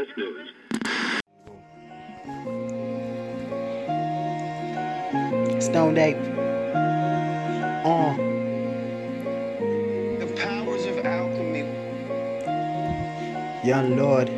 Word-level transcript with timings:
CBS 0.00 0.16
News. 0.16 0.48
Stone 5.62 5.98
Ape. 5.98 6.16
Uh. 7.84 8.16
The 10.18 10.26
powers 10.36 10.86
of 10.86 11.04
alchemy. 11.04 11.60
Young 13.66 13.96
Lord. 13.96 14.28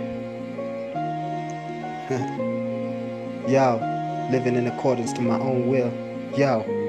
Yo, 3.49 4.29
living 4.31 4.57
in 4.57 4.67
accordance 4.67 5.13
to 5.13 5.21
my 5.21 5.39
own 5.39 5.69
will. 5.69 5.93
Yo. 6.37 6.82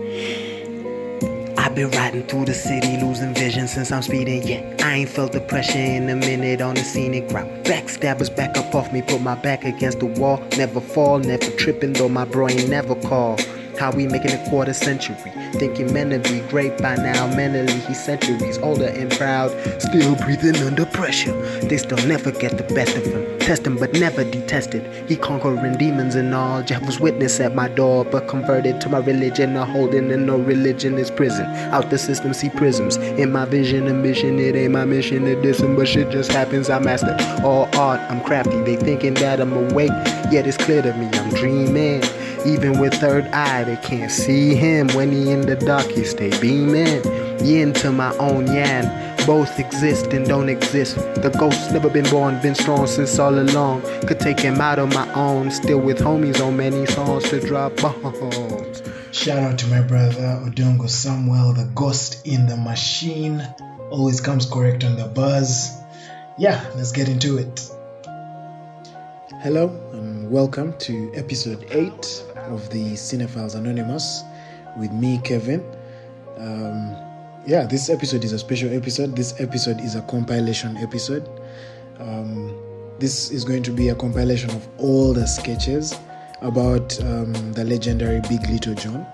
I've 1.73 1.77
been 1.77 1.89
riding 1.89 2.21
through 2.27 2.45
the 2.45 2.53
city, 2.53 2.97
losing 2.97 3.33
vision 3.33 3.67
since 3.67 3.91
I'm 3.91 4.03
speeding. 4.03 4.43
Yeah, 4.43 4.61
I 4.85 4.97
ain't 4.97 5.09
felt 5.09 5.31
the 5.31 5.41
pressure 5.41 5.79
in 5.79 6.07
a 6.07 6.15
minute 6.15 6.61
on 6.61 6.75
the 6.75 6.83
scenic 6.83 7.31
route. 7.31 7.47
Backstabbers 7.63 8.29
back 8.35 8.55
up 8.59 8.75
off 8.75 8.93
me, 8.93 9.01
put 9.01 9.21
my 9.21 9.33
back 9.33 9.63
against 9.63 9.99
the 9.99 10.05
wall. 10.05 10.37
Never 10.55 10.79
fall, 10.79 11.17
never 11.17 11.49
tripping, 11.57 11.93
though 11.93 12.09
my 12.09 12.25
bro 12.25 12.49
ain't 12.49 12.69
never 12.69 12.93
call. 12.93 13.37
How 13.83 13.91
we 13.91 14.07
making 14.07 14.31
a 14.31 14.49
quarter 14.49 14.71
century? 14.71 15.17
Thinking 15.55 15.91
men 15.91 16.11
to 16.11 16.19
be 16.19 16.39
great 16.47 16.77
by 16.77 16.95
now. 16.95 17.27
Mentally, 17.35 17.81
he's 17.81 18.01
centuries 18.01 18.57
older 18.59 18.87
and 18.87 19.11
proud. 19.11 19.51
Still 19.81 20.15
breathing 20.15 20.55
under 20.63 20.85
pressure. 20.85 21.33
They 21.63 21.75
still 21.75 21.97
never 22.07 22.31
get 22.31 22.55
the 22.55 22.63
best 22.73 22.95
of 22.95 23.03
him. 23.03 23.39
Test 23.39 23.67
him, 23.67 23.75
but 23.75 23.91
never 23.91 24.23
detested. 24.23 24.89
He 25.09 25.17
conquering 25.17 25.75
demons 25.75 26.15
and 26.15 26.33
all. 26.33 26.63
Jehovah's 26.63 27.01
Witness 27.01 27.41
at 27.41 27.55
my 27.55 27.67
door, 27.67 28.05
but 28.05 28.29
converted 28.29 28.79
to 28.79 28.87
my 28.87 28.99
religion. 28.99 29.57
A 29.57 29.65
holding 29.65 30.09
and 30.13 30.25
no 30.25 30.37
religion 30.37 30.97
is 30.97 31.11
prison. 31.11 31.45
Out 31.73 31.89
the 31.89 31.97
system, 31.97 32.33
see 32.33 32.49
prisms. 32.51 32.95
In 32.95 33.33
my 33.33 33.43
vision 33.43 33.87
and 33.87 34.01
mission, 34.01 34.39
it 34.39 34.55
ain't 34.55 34.71
my 34.71 34.85
mission 34.85 35.25
to 35.25 35.41
diss 35.41 35.59
him, 35.59 35.75
but 35.75 35.89
shit 35.89 36.09
just 36.09 36.31
happens. 36.31 36.69
I 36.69 36.79
master 36.79 37.17
all 37.43 37.67
art. 37.77 37.99
I'm 38.09 38.23
crafty. 38.23 38.61
They 38.61 38.77
thinking 38.77 39.15
that 39.15 39.41
I'm 39.41 39.51
awake, 39.51 39.91
yet 40.31 40.47
it's 40.47 40.55
clear 40.55 40.81
to 40.81 40.93
me 40.93 41.07
I'm 41.07 41.29
dreaming. 41.31 42.01
Even 42.45 42.77
with 42.77 42.93
third 42.95 43.25
eye, 43.27 43.63
they 43.63 43.77
can't 43.77 44.11
see 44.11 44.53
him. 44.53 44.89
When 44.89 45.13
he 45.13 45.31
in 45.31 45.41
the 45.41 45.55
dark, 45.55 45.85
he 45.85 46.03
stay 46.03 46.29
beaming. 46.41 47.01
Yin 47.41 47.71
to 47.75 47.89
my 47.89 48.13
own 48.17 48.47
yang. 48.47 48.85
Both 49.25 49.57
exist 49.59 50.07
and 50.07 50.25
don't 50.25 50.49
exist. 50.49 50.97
The 50.97 51.33
ghost 51.39 51.71
never 51.71 51.89
been 51.89 52.09
born, 52.09 52.41
been 52.41 52.53
strong 52.53 52.85
since 52.87 53.17
all 53.17 53.39
along. 53.39 53.83
Could 54.07 54.19
take 54.19 54.41
him 54.41 54.59
out 54.59 54.77
on 54.77 54.89
my 54.89 55.11
own. 55.13 55.51
Still 55.51 55.79
with 55.79 55.99
homies 55.99 56.45
on 56.45 56.57
many 56.57 56.85
songs 56.85 57.29
to 57.29 57.39
drop 57.39 57.77
bombs. 57.77 58.83
Shout 59.13 59.39
out 59.39 59.59
to 59.59 59.67
my 59.67 59.81
brother 59.81 60.41
Odongo 60.43 60.89
Samuel, 60.89 61.53
the 61.53 61.71
ghost 61.73 62.27
in 62.27 62.45
the 62.47 62.57
machine. 62.57 63.41
Always 63.89 64.19
comes 64.19 64.45
correct 64.45 64.83
on 64.83 64.97
the 64.97 65.05
buzz. 65.05 65.71
Yeah, 66.37 66.61
let's 66.75 66.91
get 66.91 67.07
into 67.07 67.37
it. 67.37 67.69
Hello 69.41 69.69
and 69.93 70.29
welcome 70.29 70.77
to 70.79 71.11
episode 71.15 71.65
8 71.69 72.32
of 72.47 72.69
the 72.69 72.93
Cinephiles 72.93 73.55
Anonymous 73.55 74.23
with 74.77 74.91
me, 74.91 75.19
Kevin. 75.23 75.63
Um, 76.37 76.95
yeah, 77.45 77.65
this 77.65 77.89
episode 77.89 78.23
is 78.23 78.33
a 78.33 78.39
special 78.39 78.73
episode. 78.73 79.15
This 79.15 79.39
episode 79.39 79.81
is 79.81 79.95
a 79.95 80.01
compilation 80.03 80.77
episode. 80.77 81.27
Um, 81.99 82.57
this 82.99 83.31
is 83.31 83.43
going 83.43 83.63
to 83.63 83.71
be 83.71 83.89
a 83.89 83.95
compilation 83.95 84.49
of 84.51 84.67
all 84.77 85.13
the 85.13 85.27
sketches 85.27 85.93
about 86.41 86.99
um, 87.01 87.33
the 87.53 87.63
legendary 87.63 88.21
Big 88.21 88.47
Little 88.49 88.75
John 88.75 89.05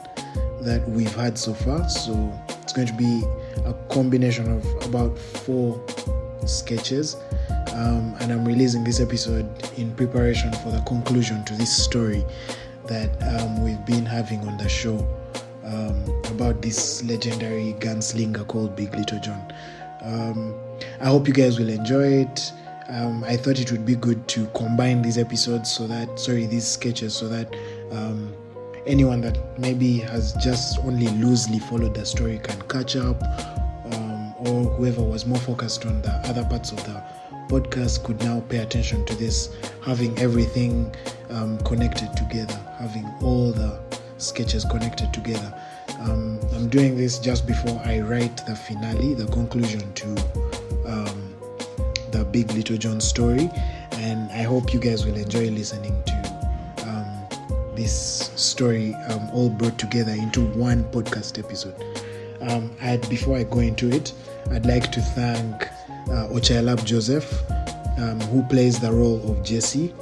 that 0.62 0.88
we've 0.90 1.14
had 1.16 1.38
so 1.38 1.54
far. 1.54 1.88
So 1.90 2.32
it's 2.62 2.74
going 2.74 2.88
to 2.88 2.94
be 2.94 3.24
a 3.66 3.74
combination 3.90 4.52
of 4.52 4.66
about 4.86 5.18
four 5.18 5.84
sketches. 6.46 7.16
Um, 7.74 8.16
and 8.20 8.32
I'm 8.32 8.46
releasing 8.46 8.84
this 8.84 9.00
episode 9.00 9.48
in 9.78 9.96
preparation 9.96 10.52
for 10.54 10.72
the 10.72 10.82
conclusion 10.82 11.46
to 11.46 11.54
this 11.54 11.76
story 11.76 12.26
that 12.90 13.10
um, 13.40 13.64
we've 13.64 13.84
been 13.86 14.06
having 14.06 14.40
on 14.48 14.58
the 14.58 14.68
show 14.68 14.98
um, 15.64 16.04
about 16.32 16.62
this 16.62 17.04
legendary 17.04 17.74
gunslinger 17.80 18.46
called 18.48 18.76
Big 18.76 18.94
Little 18.96 19.20
John. 19.20 19.54
Um, 20.02 20.56
I 21.00 21.06
hope 21.06 21.28
you 21.28 21.34
guys 21.34 21.60
will 21.60 21.70
enjoy 21.70 22.24
it. 22.24 22.52
Um, 22.90 23.24
I 23.24 23.38
thought 23.38 23.60
it 23.60 23.72
would 23.72 23.86
be 23.86 23.96
good 23.96 24.28
to 24.30 24.48
combine 24.48 25.04
these 25.04 25.18
episodes 25.18 25.72
so 25.72 25.86
that, 25.88 26.20
sorry, 26.20 26.48
these 26.48 26.68
sketches 26.68 27.16
so 27.16 27.30
that 27.30 27.56
um, 27.92 28.34
anyone 28.88 29.22
that 29.22 29.38
maybe 29.60 30.00
has 30.00 30.34
just 30.34 30.80
only 30.80 31.08
loosely 31.08 31.60
followed 31.60 31.94
the 31.94 32.06
story 32.06 32.40
can 32.40 32.60
catch 32.64 32.96
up, 32.96 33.22
um, 33.94 34.34
or 34.40 34.64
whoever 34.72 35.04
was 35.04 35.28
more 35.28 35.38
focused 35.40 35.86
on 35.86 36.02
the 36.02 36.12
other 36.28 36.44
parts 36.46 36.72
of 36.72 36.84
the 36.86 37.04
podcast 37.50 38.04
could 38.04 38.20
now 38.24 38.42
pay 38.48 38.60
attention 38.60 39.04
to 39.06 39.16
this, 39.16 39.58
having 39.82 40.18
everything 40.20 40.96
um, 41.32 41.58
connected 41.60 42.16
together, 42.16 42.58
having 42.78 43.12
all 43.24 43.52
the 43.52 43.80
sketches 44.18 44.64
connected 44.64 45.12
together. 45.12 45.52
Um, 46.02 46.40
I'm 46.54 46.70
doing 46.70 46.96
this 46.96 47.18
just 47.18 47.48
before 47.48 47.82
I 47.84 48.02
write 48.02 48.46
the 48.46 48.56
finale, 48.56 49.16
the 49.16 49.26
conclusion 49.32 49.92
to 49.94 50.08
um, 50.86 51.36
the 52.12 52.24
Big 52.32 52.52
Little 52.52 52.78
John 52.78 53.02
story, 53.02 53.50
and 53.94 54.32
I 54.32 54.44
hope 54.44 54.72
you 54.72 54.80
guys 54.80 55.06
will 55.06 55.18
enjoy 55.18 55.50
listening 55.50 56.02
to 56.06 56.88
um, 56.88 57.76
this 57.76 58.32
story 58.36 58.94
um, 59.10 59.28
all 59.34 59.50
brought 59.50 59.80
together 59.80 60.12
into 60.12 60.46
one 60.52 60.84
podcast 60.92 61.40
episode. 61.44 61.76
Um, 62.42 62.72
I'd, 62.80 63.10
before 63.10 63.38
I 63.38 63.44
go 63.44 63.60
into 63.60 63.90
it, 63.90 64.14
I'd 64.52 64.68
like 64.68 64.92
to 64.92 65.02
thank 65.02 65.68
uh, 66.12 66.28
Ochaelab 66.30 66.84
Joseph, 66.86 67.44
um, 67.98 68.20
who 68.32 68.44
plays 68.44 68.80
the 68.80 68.92
role 68.92 69.22
of 69.30 69.44
Jesse. 69.44 69.94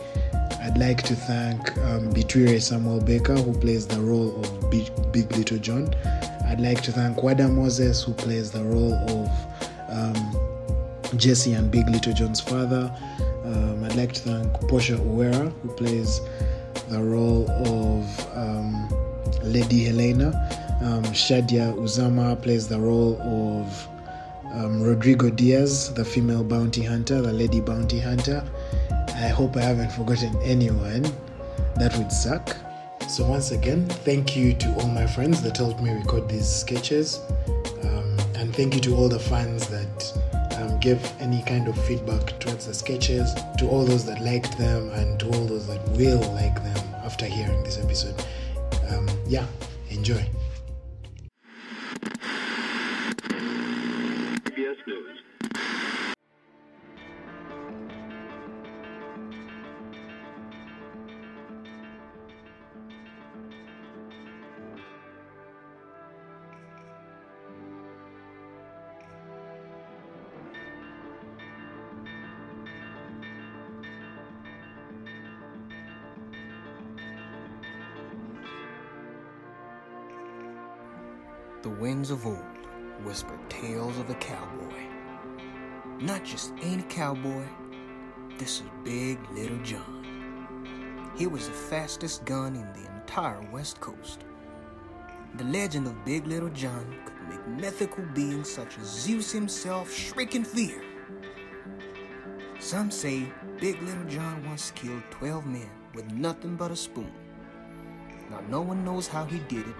I'd 0.61 0.77
like 0.77 1.01
to 1.03 1.15
thank 1.15 1.77
um, 1.77 2.11
Bitwire 2.13 2.61
Samuel 2.61 2.99
Baker, 2.99 3.35
who 3.35 3.57
plays 3.57 3.87
the 3.87 4.01
role 4.01 4.39
of 4.39 4.69
Big, 4.69 4.89
Big 5.11 5.31
Little 5.35 5.57
John. 5.57 5.93
I'd 6.45 6.59
like 6.59 6.81
to 6.83 6.91
thank 6.91 7.23
Wada 7.23 7.47
Moses, 7.47 8.03
who 8.03 8.13
plays 8.13 8.51
the 8.51 8.63
role 8.63 8.93
of 8.93 9.29
um, 9.89 11.17
Jesse 11.17 11.53
and 11.53 11.71
Big 11.71 11.89
Little 11.89 12.13
John's 12.13 12.41
father. 12.41 12.93
Um, 13.45 13.83
I'd 13.83 13.95
like 13.95 14.13
to 14.13 14.21
thank 14.21 14.53
Portia 14.69 14.97
Uwera, 14.97 15.51
who 15.61 15.69
plays 15.69 16.21
the 16.89 17.01
role 17.01 17.49
of 17.49 18.37
um, 18.37 18.89
Lady 19.43 19.85
Helena. 19.85 20.27
Um, 20.81 21.03
Shadia 21.05 21.73
Uzama 21.75 22.41
plays 22.41 22.67
the 22.67 22.79
role 22.79 23.19
of 23.21 23.87
um, 24.57 24.81
Rodrigo 24.81 25.29
Diaz, 25.29 25.93
the 25.93 26.03
female 26.03 26.43
bounty 26.43 26.83
hunter, 26.83 27.21
the 27.21 27.31
lady 27.31 27.61
bounty 27.61 27.99
hunter. 27.99 28.43
I 29.15 29.27
hope 29.27 29.55
I 29.55 29.61
haven't 29.61 29.91
forgotten 29.91 30.35
anyone. 30.41 31.03
That 31.75 31.95
would 31.97 32.11
suck. 32.11 32.55
So, 33.07 33.25
once 33.27 33.51
again, 33.51 33.87
thank 34.03 34.35
you 34.35 34.53
to 34.53 34.73
all 34.79 34.87
my 34.87 35.05
friends 35.05 35.41
that 35.43 35.57
helped 35.57 35.81
me 35.81 35.91
record 35.91 36.27
these 36.27 36.47
sketches. 36.47 37.21
Um, 37.83 38.17
and 38.35 38.53
thank 38.55 38.73
you 38.73 38.81
to 38.81 38.95
all 38.95 39.07
the 39.07 39.19
fans 39.19 39.67
that 39.67 40.57
um, 40.57 40.79
gave 40.79 40.99
any 41.19 41.43
kind 41.43 41.67
of 41.67 41.77
feedback 41.85 42.39
towards 42.39 42.65
the 42.65 42.73
sketches, 42.73 43.33
to 43.59 43.69
all 43.69 43.85
those 43.85 44.05
that 44.05 44.21
liked 44.21 44.57
them, 44.57 44.89
and 44.89 45.19
to 45.19 45.27
all 45.27 45.45
those 45.45 45.67
that 45.67 45.87
will 45.89 46.21
like 46.33 46.55
them 46.63 46.83
after 47.05 47.25
hearing 47.25 47.63
this 47.63 47.77
episode. 47.77 48.15
Um, 48.89 49.07
yeah, 49.27 49.45
enjoy. 49.89 50.27
The 81.63 81.69
winds 81.69 82.11
of 82.11 82.27
old 82.27 82.43
whisper 83.03 83.37
tales 83.49 83.97
of 83.97 84.11
a 84.11 84.13
cowboy. 84.15 84.83
Not 85.99 86.23
just 86.23 86.53
any 86.61 86.83
cowboy, 86.83 87.45
this 88.37 88.61
is 88.61 88.67
Big 88.83 89.17
Little 89.31 89.57
John. 89.63 91.13
He 91.17 91.25
was 91.25 91.47
the 91.47 91.53
fastest 91.53 92.25
gun 92.25 92.55
in 92.55 92.71
the 92.73 92.87
entire 92.93 93.41
West 93.51 93.79
Coast. 93.79 94.19
The 95.37 95.45
legend 95.45 95.87
of 95.87 96.05
Big 96.05 96.27
Little 96.27 96.49
John 96.49 96.95
could 97.05 97.27
make 97.27 97.47
mythical 97.59 98.03
beings 98.13 98.51
such 98.51 98.77
as 98.77 98.85
Zeus 98.87 99.31
himself 99.31 99.91
shriek 99.91 100.35
in 100.35 100.43
fear. 100.43 100.83
Some 102.59 102.91
say 102.91 103.31
Big 103.59 103.81
Little 103.81 104.05
John 104.05 104.45
once 104.45 104.69
killed 104.75 105.01
12 105.09 105.47
men 105.47 105.69
with 105.95 106.11
nothing 106.11 106.55
but 106.55 106.69
a 106.69 106.75
spoon. 106.75 107.11
Now, 108.29 108.41
no 108.47 108.61
one 108.61 108.85
knows 108.85 109.07
how 109.07 109.25
he 109.25 109.39
did 109.39 109.67
it, 109.67 109.75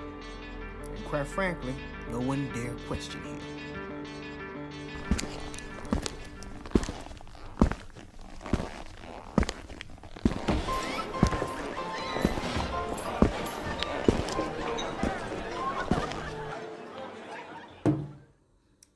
Quite 1.05 1.27
frankly, 1.27 1.73
no 2.11 2.19
one 2.19 2.49
dare 2.53 2.73
question 2.87 3.21
him. 3.21 3.39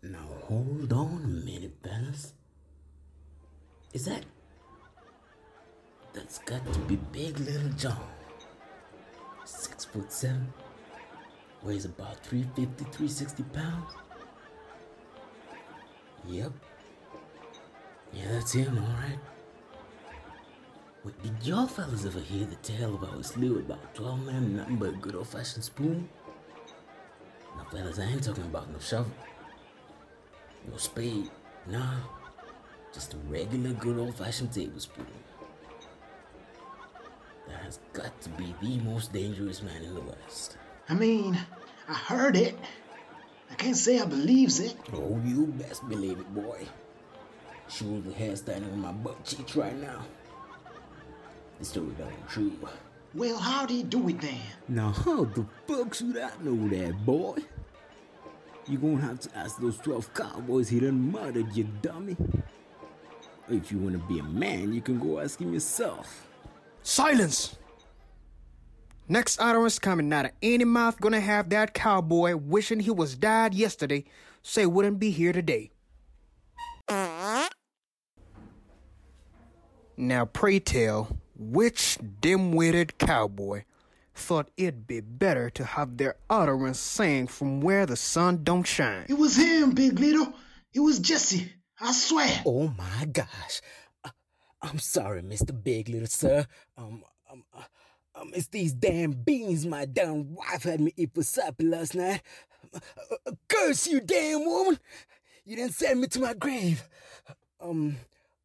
Now 0.03 0.19
hold 0.43 0.91
on 0.91 1.21
a 1.23 1.27
minute, 1.27 1.77
fellas. 1.81 2.33
Is 3.93 4.05
that 4.05 4.25
that's 6.13 6.39
got 6.39 6.73
to 6.73 6.79
be 6.79 6.97
Big 7.13 7.39
Little 7.39 7.69
John. 7.77 8.03
Six 9.45 9.85
foot 9.85 10.11
seven, 10.11 10.53
Weighs 11.63 11.85
about 11.85 12.23
350, 12.25 12.83
360 12.85 13.43
pounds. 13.53 13.93
Yep. 16.27 16.51
Yeah, 18.13 18.31
that's 18.31 18.53
him, 18.53 18.77
alright. 18.77 19.19
Wait, 21.03 21.23
did 21.23 21.47
y'all 21.47 21.67
fellas 21.67 22.05
ever 22.05 22.19
hear 22.19 22.45
the 22.45 22.55
tale 22.57 22.95
about 22.95 23.19
a 23.19 23.23
slew 23.23 23.59
about 23.59 23.95
12 23.95 24.25
men, 24.25 24.57
nothing 24.57 24.75
but 24.75 24.89
a 24.89 24.97
good 24.97 25.15
old 25.15 25.27
fashioned 25.27 25.63
spoon? 25.63 26.07
Now, 27.57 27.65
fellas, 27.71 27.99
I 27.99 28.03
ain't 28.03 28.23
talking 28.23 28.43
about 28.43 28.71
no 28.71 28.79
shovel, 28.79 29.11
no 30.69 30.77
spade, 30.77 31.31
nah. 31.67 31.95
Just 32.93 33.13
a 33.13 33.17
regular 33.29 33.71
good 33.73 33.97
old 33.97 34.15
fashioned 34.15 34.51
tablespoon. 34.51 35.07
That 37.47 37.63
has 37.63 37.79
got 37.93 38.19
to 38.21 38.29
be 38.29 38.53
the 38.61 38.77
most 38.79 39.13
dangerous 39.13 39.63
man 39.63 39.83
in 39.83 39.95
the 39.95 40.01
West. 40.01 40.57
I 40.89 40.93
mean, 40.93 41.37
I 41.87 41.93
heard 41.93 42.35
it. 42.35 42.57
I 43.49 43.55
can't 43.55 43.75
say 43.75 43.99
I 43.99 44.05
believes 44.05 44.59
it. 44.59 44.75
Oh, 44.93 45.19
you 45.25 45.47
best 45.47 45.87
believe 45.87 46.19
it, 46.19 46.33
boy. 46.33 46.65
Sure 47.67 47.99
the 48.01 48.13
hair 48.13 48.35
standing 48.35 48.71
on 48.71 48.79
my 48.79 48.91
butt 48.91 49.23
cheeks 49.23 49.55
right 49.55 49.75
now. 49.79 50.05
The 51.59 51.65
story 51.65 51.93
don't 51.97 52.29
true. 52.29 52.57
Well, 53.13 53.37
how'd 53.37 53.69
he 53.69 53.83
do 53.83 54.09
it 54.09 54.21
then? 54.21 54.39
Now 54.67 54.91
how 54.91 55.25
the 55.25 55.45
fuck 55.67 55.93
should 55.93 56.17
I 56.17 56.31
know 56.41 56.67
that, 56.69 57.05
boy? 57.05 57.37
You 58.67 58.77
gonna 58.77 59.01
have 59.01 59.19
to 59.21 59.37
ask 59.37 59.59
those 59.59 59.77
12 59.77 60.13
cowboys 60.13 60.69
he 60.69 60.79
done 60.79 61.11
murdered, 61.11 61.55
you 61.55 61.67
dummy. 61.81 62.15
If 63.49 63.71
you 63.71 63.79
wanna 63.79 63.99
be 63.99 64.19
a 64.19 64.23
man, 64.23 64.73
you 64.73 64.81
can 64.81 64.99
go 64.99 65.19
ask 65.19 65.39
him 65.39 65.53
yourself. 65.53 66.27
Silence! 66.83 67.55
Next 69.11 69.41
utterance 69.41 69.77
coming 69.77 70.13
out 70.13 70.23
of 70.23 70.31
any 70.41 70.63
mouth 70.63 71.01
gonna 71.01 71.19
have 71.19 71.49
that 71.49 71.73
cowboy 71.73 72.33
wishing 72.37 72.79
he 72.79 72.91
was 72.91 73.17
died 73.17 73.53
yesterday, 73.53 74.05
say 74.41 74.65
wouldn't 74.65 74.99
be 74.99 75.11
here 75.11 75.33
today. 75.33 75.71
Now 79.97 80.23
pray 80.31 80.61
tell, 80.61 81.17
which 81.35 81.97
dim-witted 82.21 82.97
cowboy 82.99 83.65
thought 84.15 84.49
it'd 84.55 84.87
be 84.87 85.01
better 85.01 85.49
to 85.49 85.65
have 85.65 85.97
their 85.97 86.15
utterance 86.29 86.79
sang 86.79 87.27
from 87.27 87.59
where 87.59 87.85
the 87.85 87.97
sun 87.97 88.45
don't 88.45 88.63
shine? 88.65 89.07
It 89.09 89.17
was 89.17 89.35
him, 89.35 89.71
Big 89.71 89.99
Little. 89.99 90.31
It 90.73 90.79
was 90.79 90.99
Jesse. 90.99 91.51
I 91.81 91.91
swear. 91.91 92.43
Oh 92.45 92.69
my 92.77 93.03
gosh. 93.11 93.61
Uh, 94.05 94.11
I'm 94.61 94.79
sorry, 94.79 95.21
Mr. 95.21 95.51
Big 95.61 95.89
Little 95.89 96.07
Sir. 96.07 96.47
Um, 96.77 97.03
um, 97.29 97.43
uh, 97.53 97.63
um, 98.21 98.31
it's 98.33 98.47
these 98.47 98.73
damn 98.73 99.11
beans 99.11 99.65
my 99.65 99.85
damn 99.85 100.33
wife 100.33 100.63
had 100.63 100.79
me 100.79 100.93
eat 100.95 101.13
for 101.13 101.23
supper 101.23 101.63
last 101.63 101.95
night. 101.95 102.21
Uh, 102.73 102.79
uh, 103.25 103.31
curse 103.47 103.87
you, 103.87 103.99
damn 103.99 104.45
woman! 104.45 104.79
You 105.43 105.55
didn't 105.55 105.73
send 105.73 105.99
me 105.99 106.07
to 106.07 106.19
my 106.19 106.33
grave. 106.33 106.87
Um, 107.59 107.97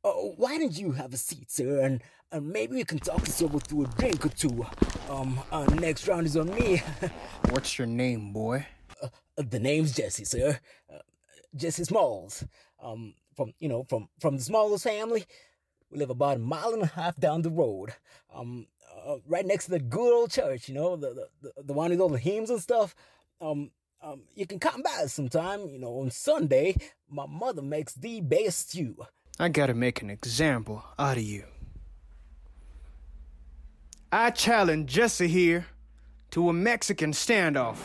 uh, 0.03 0.11
why 0.11 0.59
don't 0.59 0.77
you 0.79 0.93
have 0.93 1.13
a 1.13 1.17
seat, 1.17 1.51
sir, 1.51 1.81
and, 1.81 2.03
and 2.33 2.49
maybe 2.49 2.75
we 2.75 2.85
can 2.85 2.99
talk 2.99 3.21
this 3.23 3.43
over 3.43 3.59
through 3.59 3.85
a 3.85 3.89
drink 3.89 4.25
or 4.25 4.31
two. 4.31 4.67
Um, 5.09 5.41
uh, 5.53 5.65
next 5.75 6.09
round 6.09 6.27
is 6.27 6.37
on 6.37 6.55
me. 6.55 6.83
What's 7.51 7.79
your 7.79 7.87
name, 7.87 8.33
boy? 8.33 8.67
uh, 9.03 9.09
the 9.37 9.59
name's 9.59 9.93
Jesse, 9.93 10.25
sir. 10.25 10.59
Uh, 10.93 10.99
Jesse 11.55 11.85
Smalls. 11.85 12.45
Um, 12.83 13.15
from 13.37 13.53
you 13.59 13.69
know, 13.69 13.85
from 13.85 14.09
from 14.21 14.37
the 14.37 14.43
Smalls 14.43 14.83
family. 14.83 15.25
We 15.91 15.99
live 15.99 16.11
about 16.11 16.37
a 16.37 16.41
mile 16.41 16.73
and 16.73 16.83
a 16.83 16.87
half 16.87 17.17
down 17.17 17.43
the 17.43 17.51
road. 17.51 17.95
Um, 18.35 18.67
uh, 19.07 19.17
right 19.27 19.47
next 19.47 19.67
to 19.67 19.71
the 19.73 19.79
good 19.79 20.13
old 20.13 20.31
church. 20.31 20.69
You 20.69 20.75
know, 20.75 20.97
the 20.97 21.29
the, 21.43 21.53
the 21.63 21.73
one 21.73 21.91
with 21.91 22.01
all 22.01 22.09
the 22.09 22.19
hymns 22.19 22.51
and 22.51 22.61
stuff. 22.61 22.95
Um, 23.41 23.71
um, 24.03 24.23
you 24.35 24.47
can 24.47 24.59
come 24.59 24.83
by 24.83 25.07
sometime. 25.07 25.69
You 25.69 25.79
know, 25.79 26.01
on 26.01 26.11
Sunday, 26.11 26.77
my 27.09 27.27
mother 27.27 27.63
makes 27.63 27.95
the 27.95 28.21
best 28.21 28.71
stew. 28.71 28.97
I 29.39 29.49
gotta 29.49 29.75
make 29.75 30.03
an 30.03 30.11
example 30.11 30.85
out 30.99 31.17
of 31.17 31.23
you. 31.23 31.45
I 34.13 34.31
challenge 34.31 34.91
Jesse 34.91 35.29
here 35.29 35.67
to 36.31 36.49
a 36.49 36.53
Mexican 36.53 37.13
standoff 37.13 37.79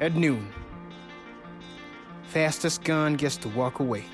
at 0.00 0.14
noon. 0.14 0.50
Fastest 2.24 2.82
gun 2.84 3.14
gets 3.14 3.36
to 3.38 3.48
walk 3.48 3.80
away. 3.80 4.04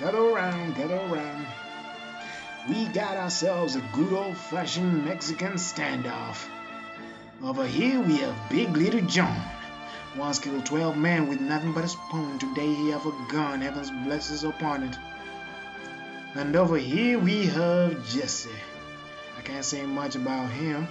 Gather 0.00 0.18
around, 0.18 0.74
gather 0.74 0.96
around. 0.96 1.46
We 2.68 2.86
got 2.86 3.16
ourselves 3.16 3.76
a 3.76 3.80
good 3.92 4.12
old 4.12 4.36
fashioned 4.36 5.04
Mexican 5.04 5.52
standoff. 5.52 6.46
Over 7.44 7.64
here 7.64 8.00
we 8.00 8.16
have 8.16 8.34
Big 8.50 8.76
Little 8.76 9.02
John. 9.02 9.40
Once 10.16 10.40
killed 10.40 10.66
12 10.66 10.96
men 10.96 11.28
with 11.28 11.40
nothing 11.40 11.72
but 11.72 11.84
a 11.84 11.88
spoon. 11.88 12.38
Today 12.40 12.74
he 12.74 12.90
have 12.90 13.06
a 13.06 13.12
gun. 13.30 13.60
Heaven's 13.60 13.90
blessings 14.04 14.42
upon 14.42 14.82
it. 14.82 14.96
And 16.34 16.56
over 16.56 16.76
here 16.76 17.18
we 17.20 17.46
have 17.46 18.08
Jesse. 18.08 18.50
I 19.38 19.42
can't 19.42 19.64
say 19.64 19.86
much 19.86 20.16
about 20.16 20.50
him. 20.50 20.88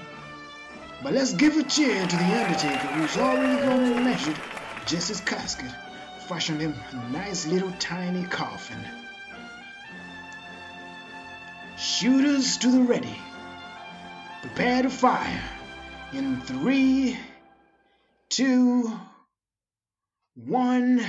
But 1.01 1.13
let's 1.13 1.33
give 1.33 1.57
a 1.57 1.63
cheer 1.63 2.07
to 2.07 2.15
the 2.15 2.23
Undertaker 2.23 2.88
who's 2.88 3.17
already 3.17 3.61
gone 3.61 3.83
and 3.83 4.05
measured 4.05 4.38
Jesse's 4.85 5.19
casket. 5.19 5.71
Fashioned 6.28 6.62
him 6.62 6.74
a 6.92 7.10
nice 7.12 7.46
little 7.46 7.72
tiny 7.80 8.24
coffin. 8.24 8.80
Shooters 11.78 12.58
to 12.58 12.72
the 12.72 12.80
ready. 12.80 13.18
Prepare 14.42 14.84
to 14.84 14.90
fire. 14.90 15.44
In 16.14 16.40
three, 16.42 17.18
two, 18.30 18.98
one. 20.36 21.06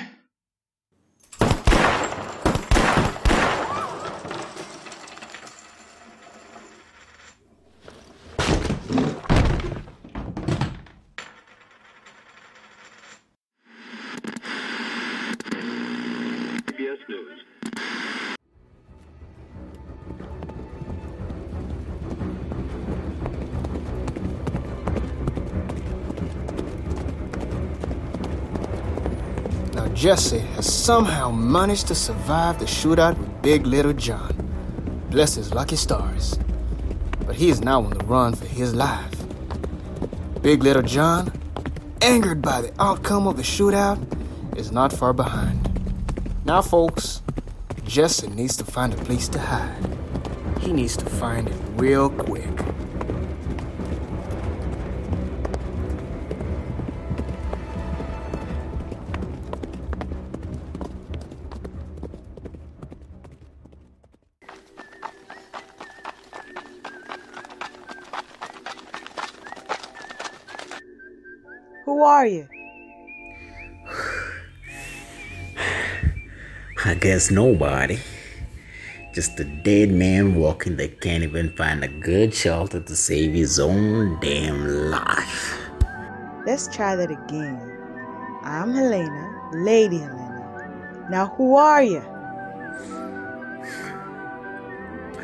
Jesse 29.94 30.40
has 30.40 30.70
somehow 30.70 31.30
managed 31.30 31.86
to 31.86 31.94
survive 31.94 32.58
the 32.58 32.64
shootout 32.64 33.16
with 33.16 33.42
Big 33.42 33.64
Little 33.64 33.92
John. 33.92 34.34
Bless 35.08 35.36
his 35.36 35.54
lucky 35.54 35.76
stars. 35.76 36.36
But 37.24 37.36
he 37.36 37.48
is 37.48 37.60
now 37.60 37.80
on 37.80 37.90
the 37.90 38.04
run 38.04 38.34
for 38.34 38.44
his 38.44 38.74
life. 38.74 39.14
Big 40.42 40.64
Little 40.64 40.82
John, 40.82 41.32
angered 42.02 42.42
by 42.42 42.60
the 42.60 42.72
outcome 42.82 43.28
of 43.28 43.36
the 43.36 43.44
shootout, 43.44 43.98
is 44.58 44.72
not 44.72 44.92
far 44.92 45.12
behind. 45.12 45.60
Now, 46.44 46.60
folks, 46.60 47.22
Jesse 47.84 48.26
needs 48.26 48.56
to 48.56 48.64
find 48.64 48.92
a 48.92 48.96
place 48.96 49.28
to 49.28 49.38
hide. 49.38 49.96
He 50.58 50.72
needs 50.72 50.96
to 50.96 51.06
find 51.06 51.48
it 51.48 51.56
real 51.76 52.10
quick. 52.10 52.74
Guess 77.04 77.30
nobody. 77.30 77.99
Just 79.12 79.38
a 79.38 79.44
dead 79.44 79.90
man 79.90 80.37
walking 80.37 80.78
that 80.78 81.02
can't 81.02 81.23
even 81.23 81.50
find 81.50 81.84
a 81.84 81.88
good 81.88 82.32
shelter 82.32 82.80
to 82.80 82.96
save 82.96 83.34
his 83.34 83.61
own 83.61 84.18
damn 84.20 84.90
life. 84.90 85.61
Let's 86.46 86.66
try 86.75 86.96
that 86.96 87.11
again. 87.11 87.61
I'm 88.42 88.73
Helena, 88.73 89.50
Lady 89.52 89.99
Helena. 89.99 91.06
Now, 91.11 91.26
who 91.37 91.56
are 91.56 91.82
you? 91.82 92.00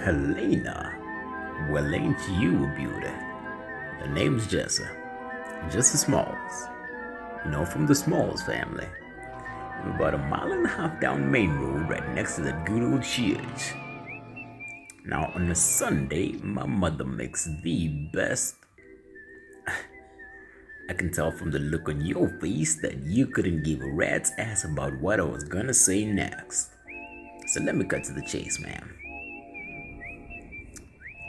Helena, 0.04 0.98
well, 1.70 1.94
ain't 1.94 2.20
you 2.38 2.66
a 2.66 2.74
beauty? 2.76 3.14
The 4.02 4.08
name's 4.08 4.46
Jesse. 4.46 4.84
Jesse 5.70 5.96
Smalls. 5.96 6.68
You 7.46 7.52
know, 7.52 7.64
from 7.64 7.86
the 7.86 7.94
Smalls 7.94 8.42
family. 8.42 8.86
About 9.84 10.14
a 10.14 10.18
mile 10.18 10.52
and 10.52 10.66
a 10.66 10.68
half 10.68 11.00
down 11.00 11.30
Main 11.30 11.50
Road, 11.58 11.88
right 11.88 12.08
next 12.14 12.36
to 12.36 12.42
that 12.42 12.66
good 12.66 12.82
old 12.82 13.02
church. 13.02 13.74
Now, 15.04 15.32
on 15.34 15.50
a 15.50 15.54
Sunday, 15.54 16.32
my 16.42 16.66
mother 16.66 17.04
makes 17.04 17.48
the 17.62 17.88
best. 18.12 18.56
I 20.90 20.92
can 20.92 21.12
tell 21.12 21.30
from 21.30 21.50
the 21.50 21.58
look 21.58 21.88
on 21.88 22.04
your 22.04 22.28
face 22.40 22.80
that 22.82 22.98
you 23.04 23.26
couldn't 23.26 23.62
give 23.62 23.80
a 23.80 23.90
rat's 23.92 24.32
ass 24.38 24.64
about 24.64 25.00
what 25.00 25.20
I 25.20 25.24
was 25.24 25.44
gonna 25.44 25.72
say 25.72 26.04
next. 26.04 26.70
So 27.46 27.60
let 27.62 27.74
me 27.74 27.84
cut 27.84 28.04
to 28.04 28.12
the 28.12 28.22
chase, 28.22 28.60
ma'am. 28.60 28.94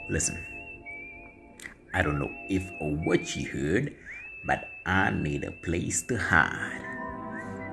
Listen, 0.10 0.44
I 1.94 2.02
don't 2.02 2.20
know 2.20 2.32
if 2.50 2.64
or 2.82 2.92
what 3.06 3.36
you 3.36 3.48
heard, 3.48 3.96
but 4.46 4.66
I 4.86 5.12
need 5.12 5.44
a 5.44 5.52
place 5.52 6.02
to 6.08 6.18
hide. 6.18 6.91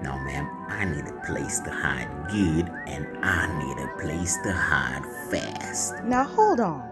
Now, 0.03 0.17
ma'am, 0.19 0.49
I 0.69 0.85
need 0.85 1.07
a 1.07 1.27
place 1.27 1.59
to 1.61 1.71
hide 1.71 2.09
good, 2.31 2.71
and 2.87 3.07
I 3.25 3.47
need 3.59 3.79
a 3.79 3.89
place 4.01 4.39
to 4.45 4.53
hide 4.53 5.05
fast. 5.31 6.03
Now 6.05 6.25
hold 6.25 6.61
on. 6.61 6.89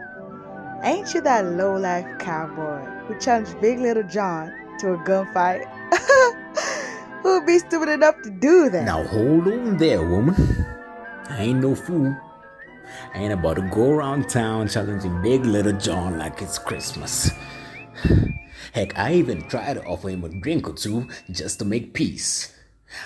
Ain't 0.83 1.15
you 1.15 1.21
that 1.23 1.45
low 1.45 1.77
life 1.77 2.07
cowboy 2.19 2.85
who 3.07 3.19
challenged 3.19 3.61
Big 3.61 3.79
Little 3.79 4.03
John 4.03 4.53
to 4.81 4.95
a 4.95 4.99
gunfight? 4.99 5.65
Who'd 7.23 7.47
be 7.47 7.59
stupid 7.59 7.89
enough 7.89 8.21
to 8.23 8.31
do 8.31 8.71
that? 8.71 8.85
Now, 8.85 9.05
hold 9.05 9.49
on 9.49 9.77
there, 9.79 10.05
woman. 10.07 10.37
I 11.29 11.43
ain't 11.43 11.61
no 11.61 11.75
fool. 11.75 12.15
I 13.15 13.19
ain't 13.19 13.33
about 13.33 13.55
to 13.55 13.63
go 13.63 13.91
around 13.91 14.29
town 14.29 14.69
challenging 14.69 15.23
Big 15.23 15.45
Little 15.45 15.73
John 15.73 16.19
like 16.19 16.43
it's 16.43 16.59
Christmas. 16.59 17.31
Heck, 18.73 18.99
I 18.99 19.15
even 19.15 19.43
tried 19.49 19.75
to 19.75 19.85
offer 19.85 20.11
him 20.11 20.25
a 20.25 20.29
drink 20.29 20.69
or 20.69 20.75
two 20.75 21.09
just 21.31 21.59
to 21.61 21.65
make 21.65 21.95
peace. 21.95 22.56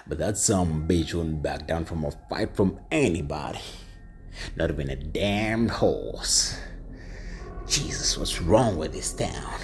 But 0.06 0.18
that 0.18 0.38
some 0.38 0.86
bitch 0.86 1.14
wouldn't 1.14 1.42
back 1.42 1.66
down 1.66 1.84
from 1.84 2.04
a 2.04 2.10
fight 2.28 2.54
from 2.54 2.78
anybody. 2.90 3.60
Not 4.56 4.70
even 4.70 4.90
a 4.90 4.96
damned 4.96 5.70
horse. 5.70 6.58
Jesus, 7.66 8.18
what's 8.18 8.40
wrong 8.40 8.76
with 8.76 8.92
this 8.92 9.12
town? 9.12 9.60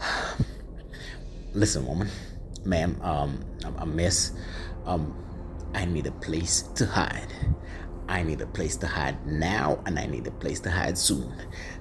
Listen, 1.52 1.86
woman, 1.86 2.08
ma'am, 2.64 2.98
um, 3.02 3.44
I 3.78 3.84
miss, 3.84 4.32
um, 4.86 5.14
I 5.74 5.84
need 5.84 6.06
a 6.06 6.12
place 6.12 6.62
to 6.62 6.86
hide. 6.86 7.32
I 8.08 8.22
need 8.22 8.40
a 8.40 8.46
place 8.46 8.76
to 8.78 8.86
hide 8.86 9.26
now, 9.26 9.82
and 9.86 9.98
I 9.98 10.06
need 10.06 10.26
a 10.26 10.30
place 10.30 10.60
to 10.60 10.70
hide 10.70 10.98
soon. 10.98 11.32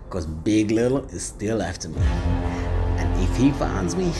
Because 0.05 0.25
Big 0.25 0.71
Little 0.71 1.05
is 1.05 1.23
still 1.23 1.61
after 1.61 1.89
me. 1.89 2.01
And 2.01 3.23
if 3.23 3.35
he 3.35 3.51
finds 3.51 3.95
me, 3.95 4.11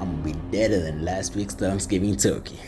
I'm 0.00 0.22
gonna 0.22 0.22
be 0.22 0.34
deader 0.54 0.80
than 0.80 1.04
last 1.04 1.34
week's 1.34 1.52
Thanksgiving 1.52 2.16
turkey. 2.16 2.60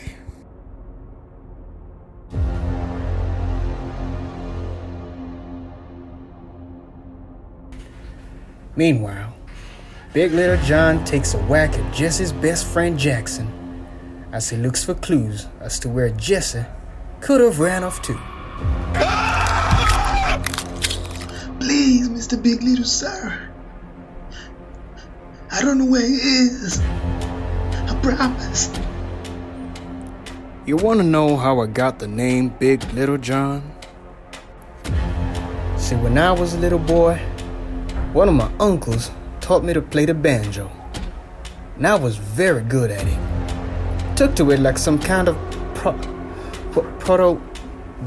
Meanwhile, 8.75 9.33
Big 10.11 10.33
Little 10.33 10.61
John 10.65 11.05
takes 11.05 11.33
a 11.33 11.37
whack 11.43 11.79
at 11.79 11.93
Jesse's 11.93 12.33
best 12.33 12.67
friend 12.67 12.99
Jackson 12.99 13.47
as 14.33 14.49
he 14.49 14.57
looks 14.57 14.83
for 14.83 14.93
clues 14.93 15.47
as 15.61 15.79
to 15.79 15.87
where 15.87 16.09
Jesse 16.09 16.65
could 17.21 17.39
have 17.39 17.61
ran 17.61 17.85
off 17.85 18.01
to. 18.01 18.13
Please, 21.61 22.09
Mr. 22.09 22.43
Big 22.43 22.61
Little 22.61 22.83
Sir. 22.83 23.49
I 25.53 25.61
don't 25.61 25.77
know 25.77 25.85
where 25.85 26.05
he 26.05 26.15
is. 26.15 26.81
Promise. 28.01 28.71
You 30.65 30.77
want 30.77 30.99
to 30.99 31.05
know 31.05 31.37
how 31.37 31.59
I 31.61 31.67
got 31.67 31.99
the 31.99 32.07
name 32.07 32.49
Big 32.49 32.83
Little 32.93 33.17
John? 33.17 33.73
See, 35.77 35.95
when 35.95 36.17
I 36.17 36.31
was 36.31 36.53
a 36.53 36.59
little 36.59 36.79
boy, 36.79 37.15
one 38.13 38.27
of 38.27 38.35
my 38.35 38.51
uncles 38.59 39.11
taught 39.39 39.63
me 39.63 39.73
to 39.73 39.81
play 39.81 40.05
the 40.05 40.13
banjo. 40.13 40.69
And 41.77 41.87
I 41.87 41.95
was 41.95 42.17
very 42.17 42.63
good 42.63 42.91
at 42.91 43.05
it. 43.05 44.17
Took 44.17 44.35
to 44.35 44.51
it 44.51 44.59
like 44.59 44.77
some 44.77 44.99
kind 44.99 45.27
of 45.27 45.37
pro, 45.75 45.93
pro, 46.71 46.83
proto. 46.99 47.35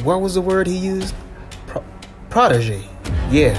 What 0.04 0.20
was 0.20 0.35
the 0.35 0.40
word 0.40 0.66
he 0.66 0.76
used? 0.76 1.14
Pro, 1.66 1.82
protege. 2.28 2.85
Yeah. 3.30 3.56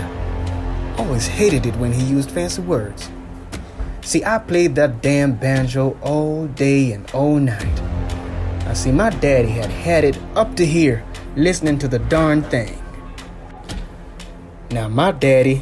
Always 0.97 1.25
hated 1.25 1.65
it 1.65 1.75
when 1.77 1.91
he 1.91 2.03
used 2.03 2.29
fancy 2.29 2.61
words. 2.61 3.09
See, 4.03 4.24
I 4.24 4.39
played 4.39 4.75
that 4.75 5.01
damn 5.01 5.34
banjo 5.34 5.98
all 6.01 6.48
day 6.48 6.91
and 6.91 7.10
all 7.12 7.38
night. 7.38 7.81
I 8.65 8.74
see, 8.74 8.91
my 8.91 9.10
daddy 9.10 9.50
had 9.50 9.70
had 9.70 10.03
it 10.03 10.17
up 10.36 10.55
to 10.55 10.65
here 10.65 11.03
listening 11.36 11.77
to 11.79 11.88
the 11.88 12.00
darn 12.00 12.41
thing. 12.43 12.81
Now, 14.72 14.88
my 14.88 15.12
daddy, 15.12 15.62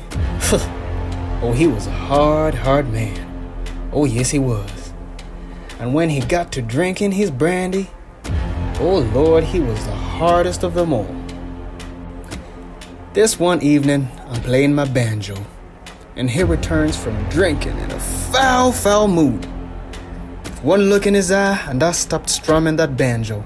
oh, 1.41 1.53
he 1.55 1.67
was 1.67 1.87
a 1.87 1.91
hard, 1.91 2.53
hard 2.53 2.91
man. 2.91 3.25
Oh, 3.91 4.05
yes, 4.05 4.29
he 4.29 4.39
was. 4.39 4.93
And 5.79 5.93
when 5.93 6.09
he 6.09 6.19
got 6.19 6.51
to 6.53 6.61
drinking 6.61 7.13
his 7.13 7.31
brandy, 7.31 7.89
oh, 8.79 9.09
Lord, 9.13 9.43
he 9.43 9.59
was 9.59 9.83
the 9.85 9.95
hardest 9.95 10.63
of 10.63 10.75
them 10.75 10.93
all. 10.93 11.15
This 13.13 13.39
one 13.39 13.61
evening, 13.61 14.07
I'm 14.27 14.41
playing 14.41 14.75
my 14.75 14.85
banjo, 14.85 15.35
and 16.19 16.29
he 16.29 16.43
returns 16.43 16.97
from 16.97 17.15
drinking 17.29 17.77
in 17.77 17.91
a 17.91 17.99
foul, 17.99 18.73
foul 18.73 19.07
mood. 19.07 19.45
One 20.61 20.89
look 20.89 21.07
in 21.07 21.13
his 21.13 21.31
eye, 21.31 21.57
and 21.69 21.81
I 21.81 21.93
stopped 21.93 22.29
strumming 22.29 22.75
that 22.75 22.97
banjo. 22.97 23.45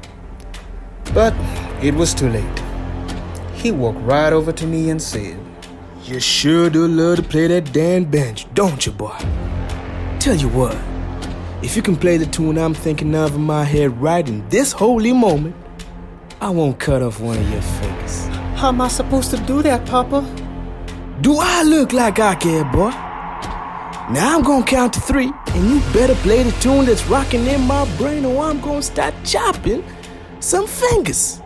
But 1.14 1.36
it 1.84 1.94
was 1.94 2.16
too 2.16 2.30
late. 2.30 2.60
He 3.54 3.72
walked 3.72 4.00
right 4.00 4.34
over 4.34 4.52
to 4.52 4.66
me 4.66 4.90
and 4.90 5.00
said, 5.00 5.38
You 6.06 6.20
sure 6.20 6.72
do 6.72 6.88
love 6.88 7.18
to 7.18 7.24
play 7.24 7.46
that 7.46 7.72
damn 7.72 8.06
banjo, 8.06 8.50
don't 8.56 8.84
you, 8.84 8.92
boy? 8.92 9.20
Tell 10.20 10.36
you 10.36 10.50
what, 10.50 10.76
if 11.62 11.76
you 11.76 11.84
can 11.84 11.96
play 11.96 12.18
the 12.18 12.26
tune 12.26 12.58
I'm 12.58 12.74
thinking 12.74 13.14
of 13.14 13.36
in 13.36 13.42
my 13.42 13.66
head 13.66 14.02
right 14.02 14.28
in 14.28 14.50
this 14.50 14.72
holy 14.72 15.14
moment, 15.14 15.56
I 16.42 16.50
won't 16.50 16.80
cut 16.80 17.04
off 17.04 17.20
one 17.20 17.38
of 17.38 17.52
your 17.52 17.62
fingers. 17.62 18.26
How 18.58 18.70
am 18.70 18.82
I 18.82 18.88
supposed 18.88 19.30
to 19.30 19.38
do 19.38 19.62
that, 19.62 19.86
Papa? 19.86 20.43
Do 21.24 21.38
I 21.40 21.64
look 21.64 21.94
like 21.94 22.20
I 22.20 22.36
care, 22.36 22.66
boy? 22.66 22.90
Now 24.12 24.36
I'm 24.36 24.44
gonna 24.44 24.66
count 24.66 24.92
to 24.96 25.00
three, 25.00 25.32
and 25.56 25.70
you 25.70 25.80
better 25.94 26.16
play 26.16 26.44
the 26.44 26.52
tune 26.60 26.84
that's 26.86 27.08
rocking 27.08 27.48
in 27.48 27.62
my 27.62 27.86
brain, 27.98 28.26
or 28.26 28.44
I'm 28.44 28.60
gonna 28.60 28.82
start 28.82 29.14
chopping 29.24 29.86
some 30.42 30.68
fingers. 30.68 31.40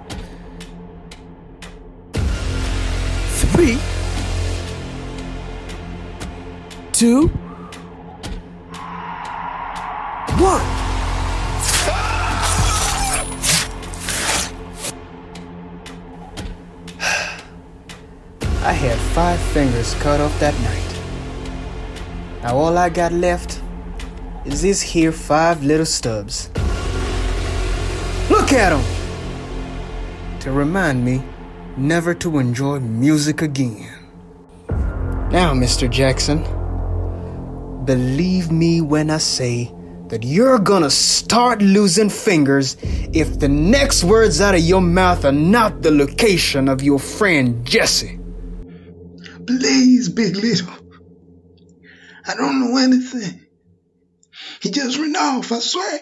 Three, 3.53 3.77
two, 6.91 7.27
one. 10.39 10.76
Five 19.17 19.39
fingers 19.39 19.95
cut 19.95 20.21
off 20.21 20.39
that 20.39 20.53
night. 20.61 20.89
Now 22.43 22.55
all 22.55 22.77
I 22.77 22.89
got 22.89 23.11
left 23.11 23.59
is 24.45 24.61
these 24.61 24.79
here 24.79 25.11
five 25.11 25.63
little 25.63 25.87
stubs. 25.87 26.51
Look 28.29 28.53
at 28.53 28.71
'em! 28.73 28.83
To 30.41 30.51
remind 30.51 31.03
me 31.03 31.23
never 31.77 32.13
to 32.13 32.37
enjoy 32.37 32.79
music 32.79 33.41
again. 33.41 33.89
Now, 35.31 35.49
Mr. 35.55 35.89
Jackson, 35.89 36.43
believe 37.85 38.51
me 38.51 38.81
when 38.81 39.09
I 39.09 39.17
say 39.17 39.73
that 40.09 40.23
you're 40.23 40.59
gonna 40.59 40.91
start 40.91 41.59
losing 41.63 42.11
fingers 42.11 42.77
if 43.13 43.39
the 43.39 43.49
next 43.49 44.03
words 44.03 44.41
out 44.41 44.53
of 44.53 44.61
your 44.61 44.81
mouth 44.81 45.25
are 45.25 45.39
not 45.55 45.81
the 45.81 45.89
location 45.89 46.69
of 46.69 46.83
your 46.83 46.99
friend 46.99 47.65
Jesse. 47.65 48.16
Please, 49.47 50.09
Big 50.09 50.35
Little. 50.35 50.73
I 52.27 52.35
don't 52.35 52.59
know 52.59 52.77
anything. 52.77 53.45
He 54.61 54.69
just 54.71 54.97
ran 54.99 55.15
off, 55.15 55.51
I 55.51 55.59
swear. 55.59 55.99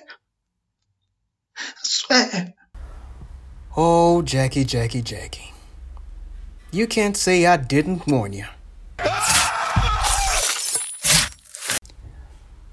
I 1.58 1.64
swear. 1.84 2.54
Oh, 3.78 4.24
Jackie, 4.24 4.66
Jackie, 4.66 5.02
Jackie. 5.02 5.54
You 6.72 6.88
can't 6.88 7.16
say 7.16 7.46
I 7.46 7.58
didn't 7.58 8.08
warn 8.08 8.34
you. 8.34 8.46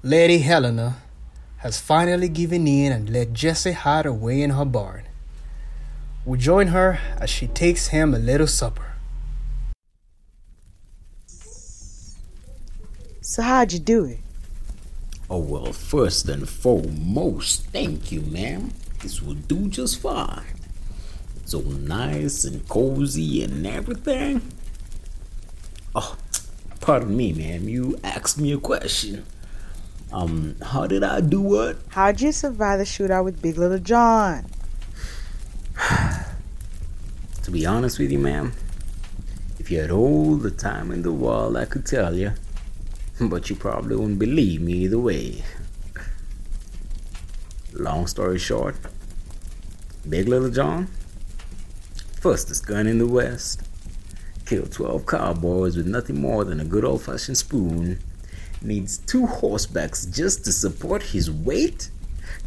Lady 0.01 0.39
Helena 0.39 0.97
has 1.57 1.79
finally 1.79 2.27
given 2.27 2.67
in 2.67 2.91
and 2.91 3.09
let 3.09 3.31
Jesse 3.31 3.71
hide 3.71 4.05
away 4.05 4.41
in 4.41 4.49
her 4.49 4.65
barn. 4.65 5.03
We 6.25 6.37
join 6.37 6.67
her 6.67 6.99
as 7.19 7.29
she 7.29 7.47
takes 7.47 7.87
him 7.87 8.13
a 8.13 8.19
little 8.19 8.47
supper. 8.47 8.92
So 13.25 13.41
how'd 13.41 13.71
you 13.71 13.79
do 13.79 14.03
it? 14.03 14.19
Oh, 15.29 15.39
well, 15.39 15.71
first 15.71 16.27
and 16.27 16.47
foremost, 16.47 17.63
thank 17.67 18.11
you, 18.11 18.19
ma'am. 18.19 18.73
This 19.01 19.21
will 19.21 19.35
do 19.35 19.69
just 19.69 20.01
fine. 20.01 20.43
So 21.45 21.61
nice 21.61 22.43
and 22.43 22.67
cozy 22.67 23.41
and 23.41 23.65
everything. 23.65 24.41
Oh, 25.95 26.17
pardon 26.81 27.15
me, 27.15 27.31
ma'am. 27.31 27.69
You 27.69 27.97
asked 28.03 28.37
me 28.37 28.51
a 28.51 28.57
question. 28.57 29.25
Um, 30.11 30.57
how 30.61 30.85
did 30.85 31.05
I 31.05 31.21
do 31.21 31.39
what? 31.39 31.77
How'd 31.91 32.19
you 32.19 32.33
survive 32.33 32.79
the 32.79 32.83
shootout 32.83 33.23
with 33.23 33.41
Big 33.41 33.57
Little 33.57 33.79
John? 33.79 34.47
To 37.43 37.51
be 37.51 37.65
honest 37.65 37.99
with 37.99 38.09
you, 38.09 38.19
ma'am, 38.19 38.53
if 39.59 39.69
you 39.69 39.81
had 39.81 39.91
all 39.91 40.37
the 40.37 40.49
time 40.49 40.91
in 40.91 41.01
the 41.01 41.11
world, 41.11 41.57
I 41.57 41.65
could 41.65 41.85
tell 41.85 42.15
you. 42.15 42.31
But 43.29 43.49
you 43.49 43.55
probably 43.55 43.95
wouldn't 43.95 44.19
believe 44.19 44.61
me 44.61 44.73
either 44.73 44.99
way. 44.99 45.43
Long 47.73 48.05
story 48.07 48.37
short, 48.37 48.75
Big 50.07 50.27
Little 50.27 50.49
John, 50.49 50.87
fastest 52.21 52.67
gun 52.67 52.85
in 52.85 52.97
the 52.97 53.07
West, 53.07 53.63
killed 54.45 54.71
12 54.71 55.05
cowboys 55.07 55.77
with 55.77 55.87
nothing 55.87 56.19
more 56.19 56.43
than 56.43 56.59
a 56.59 56.65
good 56.65 56.85
old 56.85 57.01
fashioned 57.01 57.37
spoon, 57.37 57.99
needs 58.61 58.97
two 58.97 59.25
horsebacks 59.25 60.13
just 60.13 60.45
to 60.45 60.51
support 60.51 61.01
his 61.01 61.31
weight, 61.31 61.89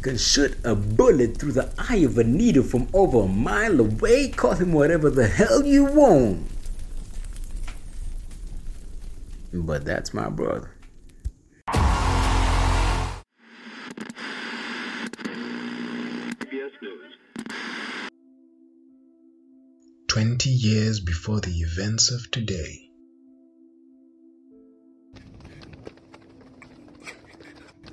can 0.01 0.17
shoot 0.17 0.55
a 0.63 0.75
bullet 0.75 1.37
through 1.37 1.53
the 1.53 1.69
eye 1.89 1.97
of 2.05 2.17
a 2.17 2.23
needle 2.23 2.63
from 2.63 2.87
over 2.93 3.21
a 3.21 3.27
mile 3.27 3.79
away, 3.79 4.29
call 4.29 4.53
him 4.53 4.71
whatever 4.71 5.09
the 5.09 5.27
hell 5.27 5.65
you 5.65 5.85
want. 5.85 6.47
But 9.65 9.85
that's 9.85 10.13
my 10.13 10.29
brother. 10.29 10.71
Twenty 20.07 20.49
years 20.49 20.99
before 20.99 21.41
the 21.41 21.51
events 21.61 22.11
of 22.11 22.29
today. 22.31 22.89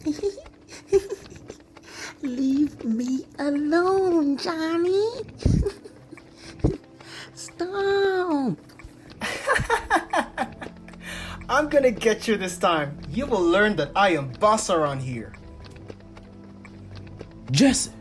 Leave 2.23 2.85
me 2.85 3.27
alone, 3.39 4.37
Johnny. 4.37 5.11
Stop. 7.35 8.04
I'm 11.55 11.69
gonna 11.69 11.93
get 11.93 12.27
you 12.27 12.37
this 12.37 12.59
time. 12.59 12.99
You 13.11 13.27
will 13.27 13.41
learn 13.41 13.77
that 13.77 13.93
I 13.95 14.17
am 14.17 14.33
boss 14.41 14.71
around 14.71 14.99
here. 14.99 15.33
Jesse, 17.53 17.93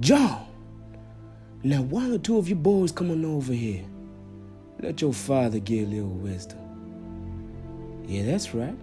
John. 0.00 0.46
Now, 1.62 1.80
why 1.80 2.06
don't 2.06 2.22
two 2.22 2.36
of 2.36 2.50
you 2.50 2.54
boys 2.54 2.92
come 2.92 3.10
on 3.12 3.24
over 3.24 3.54
here? 3.54 3.82
Let 4.78 5.00
your 5.00 5.14
father 5.14 5.58
get 5.58 5.84
a 5.84 5.86
little 5.86 6.10
wisdom. 6.10 6.58
Yeah, 8.06 8.24
that's 8.26 8.54
right. 8.54 8.76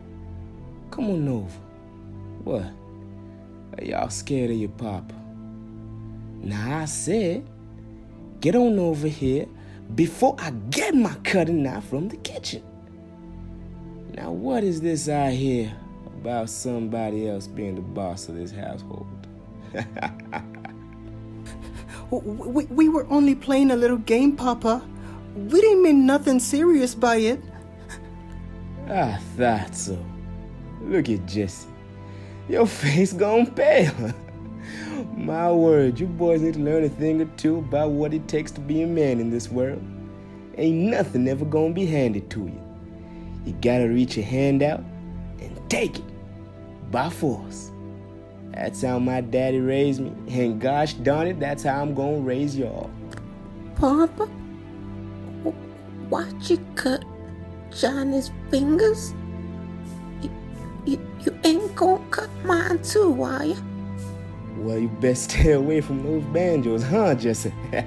Come 0.89 1.11
on 1.11 1.27
over. 1.27 1.59
What? 2.45 2.71
Are 3.77 3.83
y'all 3.83 4.09
scared 4.09 4.49
of 4.49 4.57
your 4.57 4.69
papa? 4.69 5.13
Now, 6.41 6.79
I 6.79 6.85
said, 6.85 7.47
get 8.41 8.55
on 8.55 8.79
over 8.79 9.07
here 9.07 9.45
before 9.93 10.35
I 10.39 10.49
get 10.71 10.95
my 10.95 11.13
cutting 11.23 11.61
knife 11.61 11.83
from 11.89 12.09
the 12.09 12.17
kitchen. 12.17 12.63
Now, 14.17 14.31
what 14.31 14.63
is 14.63 14.81
this 14.81 15.07
I 15.07 15.29
hear 15.29 15.71
about 16.07 16.49
somebody 16.49 17.29
else 17.29 17.45
being 17.45 17.75
the 17.75 17.81
boss 17.81 18.27
of 18.27 18.35
this 18.35 18.51
household? 18.51 19.07
We, 22.09 22.63
we 22.67 22.87
were 22.87 23.05
only 23.09 23.35
playing 23.35 23.69
a 23.69 23.75
little 23.75 23.97
game, 23.97 24.37
Papa. 24.37 24.81
We 25.35 25.59
didn't 25.59 25.83
mean 25.83 26.05
nothing 26.05 26.39
serious 26.39 26.95
by 26.95 27.17
it. 27.17 27.41
I 28.87 29.17
thought 29.35 29.75
so. 29.75 29.97
Look 30.83 31.09
at 31.09 31.25
Jesse. 31.25 31.67
Your 32.47 32.65
face 32.65 33.11
gone 33.11 33.47
pale. 33.47 34.13
My 35.17 35.51
word, 35.51 35.99
you 35.99 36.07
boys 36.07 36.41
need 36.41 36.53
to 36.53 36.61
learn 36.61 36.85
a 36.85 36.89
thing 36.89 37.21
or 37.21 37.25
two 37.35 37.57
about 37.57 37.91
what 37.91 38.13
it 38.13 38.25
takes 38.29 38.51
to 38.51 38.61
be 38.61 38.83
a 38.83 38.87
man 38.87 39.19
in 39.19 39.29
this 39.29 39.51
world. 39.51 39.83
Ain't 40.57 40.89
nothing 40.89 41.27
ever 41.27 41.43
gonna 41.43 41.73
be 41.73 41.85
handed 41.85 42.29
to 42.29 42.45
you. 42.45 42.66
You 43.47 43.53
gotta 43.61 43.87
reach 43.87 44.17
your 44.17 44.25
hand 44.25 44.61
out 44.61 44.83
and 45.39 45.69
take 45.69 45.99
it 45.99 46.91
by 46.91 47.09
force. 47.09 47.71
That's 48.51 48.81
how 48.81 48.99
my 48.99 49.21
daddy 49.21 49.61
raised 49.61 50.01
me, 50.01 50.11
and 50.27 50.59
gosh 50.59 50.95
darn 50.95 51.27
it, 51.27 51.39
that's 51.39 51.63
how 51.63 51.81
I'm 51.81 51.93
gonna 51.93 52.19
raise 52.19 52.57
y'all. 52.57 52.89
Papa, 53.75 54.25
why'd 56.09 56.49
you 56.49 56.57
cut 56.75 57.05
Johnny's 57.71 58.31
fingers? 58.51 59.13
You, 60.21 60.29
you, 60.85 61.11
you 61.23 61.39
ain't 61.45 61.73
gonna 61.73 62.03
cut 62.09 62.29
mine 62.43 62.83
too, 62.83 63.23
are 63.23 63.45
you? 63.45 63.55
Well, 64.57 64.77
you 64.77 64.89
best 64.89 65.31
stay 65.31 65.51
away 65.53 65.79
from 65.79 66.03
those 66.03 66.23
banjos, 66.33 66.83
huh, 66.83 67.15
Jesse? 67.15 67.53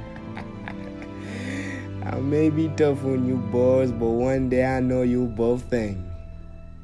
I 2.12 2.18
may 2.18 2.50
be 2.50 2.66
tough 2.70 3.04
on 3.04 3.24
you 3.24 3.36
boys, 3.36 3.92
but 3.92 4.08
one 4.08 4.48
day 4.48 4.64
I 4.64 4.80
know 4.80 5.02
you'll 5.02 5.28
both 5.28 5.70
thank 5.70 5.96
me. 5.96 6.10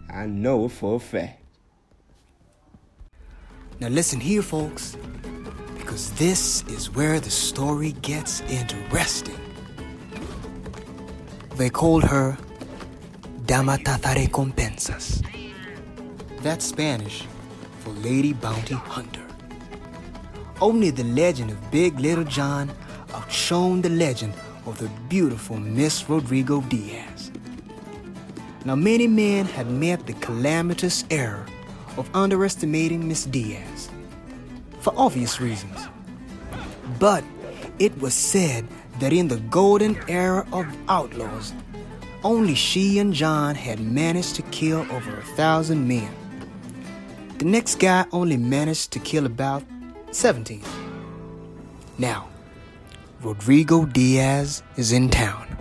I 0.08 0.26
know 0.26 0.66
it 0.66 0.68
for 0.68 0.96
a 0.96 1.00
fact. 1.00 1.42
Now 3.80 3.88
listen 3.88 4.20
here, 4.20 4.40
folks, 4.40 4.96
because 5.78 6.12
this 6.12 6.62
is 6.68 6.94
where 6.94 7.18
the 7.18 7.30
story 7.30 7.92
gets 8.02 8.40
interesting. 8.42 9.40
They 11.56 11.70
called 11.70 12.04
her 12.04 12.38
Dama 13.46 13.78
Tata 13.78 14.14
Recompensas. 14.20 15.26
That's 16.40 16.66
Spanish 16.66 17.26
for 17.80 17.90
Lady 17.90 18.32
Bounty 18.32 18.74
Hunter. 18.74 19.26
Only 20.60 20.90
the 20.90 21.04
legend 21.04 21.50
of 21.50 21.70
Big 21.72 21.98
Little 21.98 22.24
John 22.24 22.70
outshone 23.12 23.82
the 23.82 23.90
legend 23.90 24.32
of 24.66 24.78
the 24.78 24.90
beautiful 25.08 25.56
Miss 25.56 26.08
Rodrigo 26.08 26.60
Diaz. 26.62 27.30
Now, 28.64 28.74
many 28.74 29.06
men 29.06 29.46
had 29.46 29.70
made 29.70 30.00
the 30.06 30.12
calamitous 30.14 31.04
error 31.10 31.46
of 31.96 32.10
underestimating 32.14 33.06
Miss 33.06 33.24
Diaz 33.24 33.90
for 34.80 34.92
obvious 34.96 35.40
reasons. 35.40 35.88
But 36.98 37.24
it 37.78 37.96
was 38.00 38.14
said 38.14 38.66
that 38.98 39.12
in 39.12 39.28
the 39.28 39.38
golden 39.50 39.96
era 40.08 40.46
of 40.52 40.66
outlaws, 40.88 41.52
only 42.24 42.54
she 42.54 42.98
and 42.98 43.12
John 43.12 43.54
had 43.54 43.78
managed 43.80 44.34
to 44.36 44.42
kill 44.42 44.80
over 44.90 45.16
a 45.16 45.22
thousand 45.36 45.86
men. 45.86 46.12
The 47.38 47.44
next 47.44 47.78
guy 47.78 48.04
only 48.12 48.36
managed 48.36 48.90
to 48.92 48.98
kill 48.98 49.26
about 49.26 49.62
17. 50.10 50.62
Now, 51.98 52.28
Rodrigo 53.22 53.86
Diaz 53.86 54.62
is 54.76 54.92
in 54.92 55.08
town, 55.08 55.56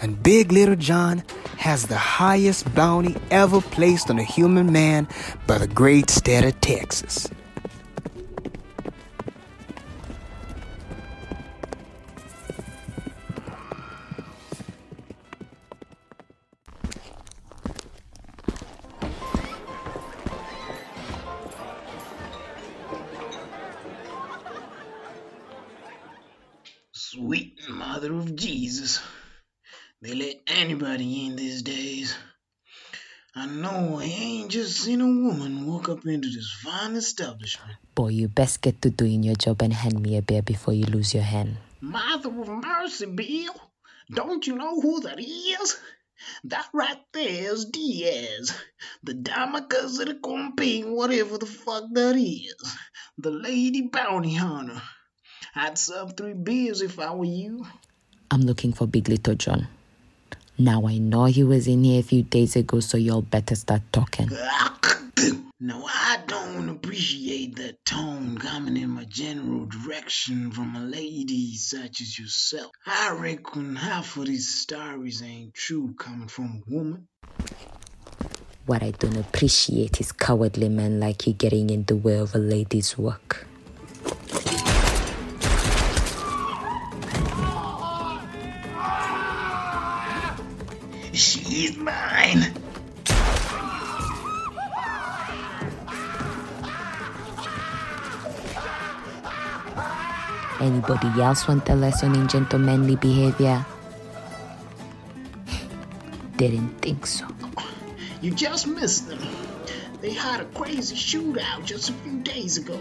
and 0.00 0.20
Big 0.20 0.50
Little 0.50 0.74
John 0.74 1.22
has 1.58 1.86
the 1.86 1.96
highest 1.96 2.74
bounty 2.74 3.16
ever 3.30 3.60
placed 3.60 4.10
on 4.10 4.18
a 4.18 4.24
human 4.24 4.72
man 4.72 5.06
by 5.46 5.58
the 5.58 5.68
great 5.68 6.10
state 6.10 6.44
of 6.44 6.60
Texas. 6.60 7.28
Establishment. 36.96 37.78
Boy, 37.94 38.08
you 38.08 38.28
best 38.28 38.60
get 38.60 38.82
to 38.82 38.90
doing 38.90 39.22
your 39.22 39.36
job 39.36 39.62
and 39.62 39.72
hand 39.72 40.00
me 40.00 40.16
a 40.16 40.22
beer 40.22 40.42
before 40.42 40.74
you 40.74 40.86
lose 40.86 41.14
your 41.14 41.22
hand. 41.22 41.56
Mother 41.80 42.28
of 42.28 42.48
mercy, 42.48 43.06
Bill. 43.06 43.54
Don't 44.10 44.46
you 44.46 44.56
know 44.56 44.80
who 44.80 45.00
that 45.00 45.20
is? 45.20 45.78
That 46.44 46.66
right 46.72 47.00
there 47.12 47.52
is 47.52 47.66
Diaz. 47.66 48.56
The 49.02 49.12
Damacas 49.12 50.00
of 50.00 50.06
the 50.06 50.14
Comping, 50.14 50.94
whatever 50.94 51.38
the 51.38 51.46
fuck 51.46 51.84
that 51.92 52.16
is. 52.16 52.54
The 53.18 53.30
lady 53.30 53.82
bounty 53.82 54.34
hunter. 54.34 54.80
I'd 55.54 55.78
serve 55.78 56.16
three 56.16 56.34
beers 56.34 56.82
if 56.82 56.98
I 56.98 57.14
were 57.14 57.24
you. 57.24 57.66
I'm 58.30 58.42
looking 58.42 58.72
for 58.72 58.86
Big 58.86 59.08
Little 59.08 59.34
John. 59.34 59.68
Now 60.58 60.86
I 60.86 60.98
know 60.98 61.26
he 61.26 61.44
was 61.44 61.68
in 61.68 61.84
here 61.84 62.00
a 62.00 62.02
few 62.02 62.22
days 62.22 62.56
ago, 62.56 62.80
so 62.80 62.96
y'all 62.96 63.22
better 63.22 63.54
start 63.54 63.82
talking. 63.92 64.30
Now, 65.58 65.84
I 65.86 66.18
don't 66.26 66.68
appreciate 66.68 67.56
that 67.56 67.82
tone 67.86 68.36
coming 68.36 68.76
in 68.76 68.90
my 68.90 69.04
general 69.04 69.64
direction 69.64 70.50
from 70.50 70.76
a 70.76 70.80
lady 70.80 71.56
such 71.56 72.02
as 72.02 72.18
yourself. 72.18 72.72
I 72.86 73.12
reckon 73.12 73.74
half 73.74 74.18
of 74.18 74.26
these 74.26 74.54
stories 74.54 75.22
ain't 75.22 75.54
true 75.54 75.94
coming 75.98 76.28
from 76.28 76.62
a 76.66 76.70
woman. 76.70 77.08
What 78.66 78.82
I 78.82 78.90
don't 78.90 79.16
appreciate 79.16 79.98
is 79.98 80.12
cowardly 80.12 80.68
men 80.68 81.00
like 81.00 81.26
you 81.26 81.32
getting 81.32 81.70
in 81.70 81.84
the 81.84 81.96
way 81.96 82.18
of 82.18 82.34
a 82.34 82.38
lady's 82.38 82.98
work. 82.98 83.46
She's 91.14 91.78
mine. 91.78 92.52
Anybody 100.60 101.20
else 101.20 101.46
want 101.46 101.68
a 101.68 101.74
lesson 101.74 102.14
in 102.14 102.28
gentlemanly 102.28 102.96
behavior? 102.96 103.64
Didn't 106.36 106.80
think 106.80 107.06
so. 107.06 107.26
You 108.22 108.30
just 108.30 108.66
missed 108.66 109.08
them. 109.08 109.20
They 110.00 110.12
had 110.12 110.40
a 110.40 110.46
crazy 110.46 110.96
shootout 110.96 111.64
just 111.64 111.90
a 111.90 111.92
few 111.92 112.20
days 112.20 112.56
ago. 112.56 112.80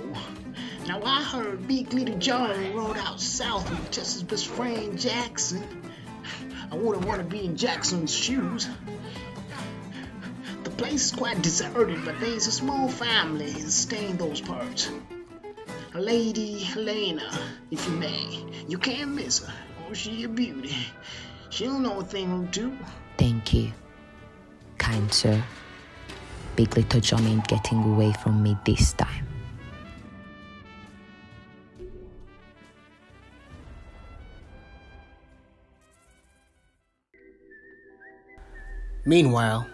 Now 0.88 1.02
I 1.04 1.22
heard 1.24 1.68
Big 1.68 1.92
Little 1.94 2.18
John 2.18 2.74
rode 2.74 2.98
out 2.98 3.20
south 3.20 3.70
with 3.70 3.92
just 3.92 4.14
his 4.14 4.24
best 4.24 4.48
friend 4.48 4.98
Jackson. 4.98 5.64
I 6.72 6.76
wouldn't 6.76 7.06
want 7.06 7.20
to 7.20 7.26
be 7.26 7.44
in 7.44 7.58
Jackson's 7.58 8.14
shoes. 8.14 8.70
The 10.64 10.70
place 10.70 11.06
is 11.06 11.12
quite 11.12 11.42
deserted, 11.42 12.06
but 12.06 12.20
there's 12.20 12.48
a 12.48 12.52
small 12.52 12.88
family 12.88 13.52
staying 13.52 14.18
those 14.18 14.42
parts. 14.42 14.90
A 15.96 16.02
lady 16.02 16.60
Helena, 16.60 17.24
if 17.72 17.88
you 17.88 17.94
may. 17.94 18.44
You 18.68 18.78
can't 18.78 19.12
miss 19.12 19.46
her. 19.46 19.54
Oh, 19.88 19.94
she 19.94 20.26
a 20.26 20.28
beauty. 20.28 20.76
She'll 21.50 21.80
know 21.80 22.02
a 22.02 22.04
thing 22.04 22.34
or 22.34 22.46
two. 22.52 22.78
Thank 23.18 23.54
you, 23.54 23.72
kind 24.78 25.14
sir. 25.14 25.42
Big 26.58 26.76
Little 26.76 27.00
John 27.00 27.26
ain't 27.26 27.48
getting 27.48 27.82
away 27.82 28.12
from 28.12 28.44
me 28.44 28.58
this 28.66 28.92
time. 28.92 29.26
Meanwhile, 39.06 39.66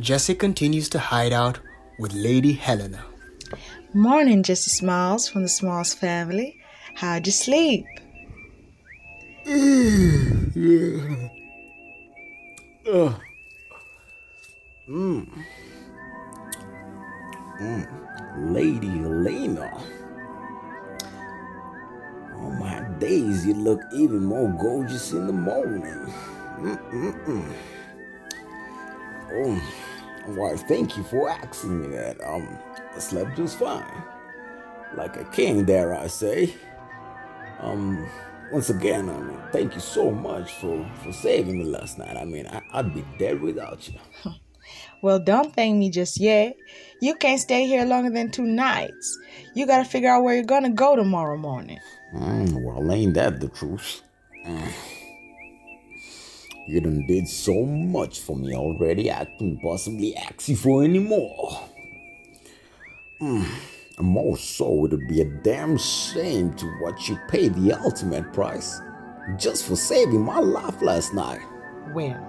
Jesse 0.00 0.36
continues 0.36 0.88
to 0.88 0.98
hide 0.98 1.34
out 1.34 1.60
with 1.98 2.14
Lady 2.14 2.54
Helena. 2.54 3.04
Morning, 3.96 4.42
Jesse 4.42 4.70
Smiles 4.70 5.28
from 5.28 5.42
the 5.42 5.48
Smiles 5.48 5.94
family. 5.94 6.58
How'd 6.96 7.26
you 7.26 7.32
sleep? 7.32 7.86
Ugh. 12.92 13.14
Mm. 14.86 15.26
Mm. 17.58 18.52
Lady 18.52 18.88
Lena. 18.88 19.70
On 22.36 22.58
my 22.58 22.80
days, 22.98 23.46
you 23.46 23.54
look 23.54 23.80
even 23.94 24.24
more 24.24 24.48
gorgeous 24.60 25.12
in 25.12 25.26
the 25.26 25.32
morning. 25.32 26.12
Mm-mm-mm. 26.58 27.54
Oh, 29.32 29.62
why, 30.26 30.56
thank 30.56 30.98
you 30.98 31.04
for 31.04 31.30
asking 31.30 31.80
me 31.80 31.96
that. 31.96 32.20
Um, 32.22 32.58
slept 33.02 33.36
just 33.36 33.58
fine. 33.58 34.02
Like 34.96 35.16
a 35.16 35.24
king, 35.24 35.64
dare 35.64 35.94
I 35.94 36.06
say. 36.06 36.54
Um, 37.60 38.08
once 38.52 38.70
again, 38.70 39.08
I 39.08 39.18
mean, 39.18 39.38
thank 39.52 39.74
you 39.74 39.80
so 39.80 40.10
much 40.10 40.52
for, 40.52 40.88
for 41.02 41.12
saving 41.12 41.58
me 41.58 41.64
last 41.64 41.98
night. 41.98 42.16
I 42.16 42.24
mean, 42.24 42.46
I, 42.46 42.62
I'd 42.72 42.94
be 42.94 43.04
dead 43.18 43.40
without 43.40 43.88
you. 43.88 43.98
Well, 45.02 45.18
don't 45.18 45.54
thank 45.54 45.76
me 45.76 45.90
just 45.90 46.18
yet. 46.18 46.56
You 47.02 47.14
can't 47.14 47.38
stay 47.38 47.66
here 47.66 47.84
longer 47.84 48.08
than 48.08 48.30
two 48.30 48.46
nights. 48.46 49.18
You 49.54 49.66
gotta 49.66 49.84
figure 49.84 50.08
out 50.08 50.22
where 50.22 50.34
you're 50.34 50.44
gonna 50.44 50.70
go 50.70 50.96
tomorrow 50.96 51.36
morning. 51.36 51.78
Mm, 52.14 52.64
well, 52.64 52.90
ain't 52.90 53.12
that 53.12 53.38
the 53.38 53.48
truth? 53.48 54.00
Mm. 54.46 54.72
You 56.66 56.80
done 56.80 57.04
did 57.06 57.28
so 57.28 57.66
much 57.66 58.20
for 58.20 58.34
me 58.34 58.54
already, 58.54 59.12
I 59.12 59.26
couldn't 59.26 59.60
possibly 59.60 60.16
ask 60.16 60.48
you 60.48 60.56
for 60.56 60.82
any 60.82 61.00
more. 61.00 61.68
Mm. 63.20 63.46
And 63.98 64.06
more 64.06 64.36
so, 64.36 64.86
it'd 64.86 65.06
be 65.06 65.20
a 65.20 65.24
damn 65.24 65.78
shame 65.78 66.52
to 66.54 66.78
watch 66.80 67.08
you 67.08 67.18
pay 67.28 67.48
the 67.48 67.72
ultimate 67.72 68.32
price 68.32 68.80
just 69.36 69.66
for 69.66 69.76
saving 69.76 70.20
my 70.20 70.38
life 70.38 70.82
last 70.82 71.14
night. 71.14 71.40
Well, 71.92 72.20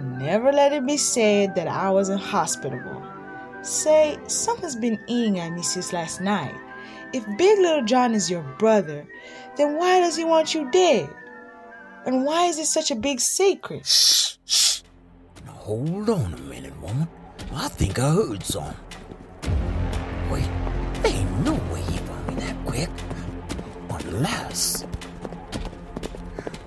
never 0.00 0.52
let 0.52 0.72
it 0.72 0.84
be 0.86 0.96
said 0.96 1.54
that 1.54 1.68
I 1.68 1.90
wasn't 1.90 2.20
hospitable. 2.20 3.02
Say, 3.62 4.18
something's 4.26 4.74
been 4.74 4.98
eating 5.06 5.38
at 5.38 5.52
me 5.52 5.62
since 5.62 5.92
last 5.92 6.20
night. 6.20 6.54
If 7.12 7.24
Big 7.38 7.58
Little 7.58 7.84
John 7.84 8.14
is 8.14 8.30
your 8.30 8.42
brother, 8.58 9.06
then 9.56 9.76
why 9.76 10.00
does 10.00 10.16
he 10.16 10.24
want 10.24 10.54
you 10.54 10.70
dead? 10.70 11.08
And 12.04 12.24
why 12.24 12.46
is 12.46 12.58
it 12.58 12.66
such 12.66 12.90
a 12.90 12.96
big 12.96 13.20
secret? 13.20 13.86
Shh, 13.86 14.36
shh. 14.44 14.82
Now 15.46 15.52
hold 15.52 16.10
on 16.10 16.34
a 16.34 16.38
minute, 16.38 16.78
woman. 16.80 17.06
I 17.54 17.68
think 17.68 17.98
I 17.98 18.10
heard 18.10 18.42
some. 18.42 18.74
There 20.40 21.12
ain't 21.12 21.44
no 21.44 21.52
way 21.72 21.82
he 21.82 21.98
found 21.98 22.26
me 22.28 22.34
that 22.36 22.56
quick. 22.64 22.90
Unless. 23.90 24.86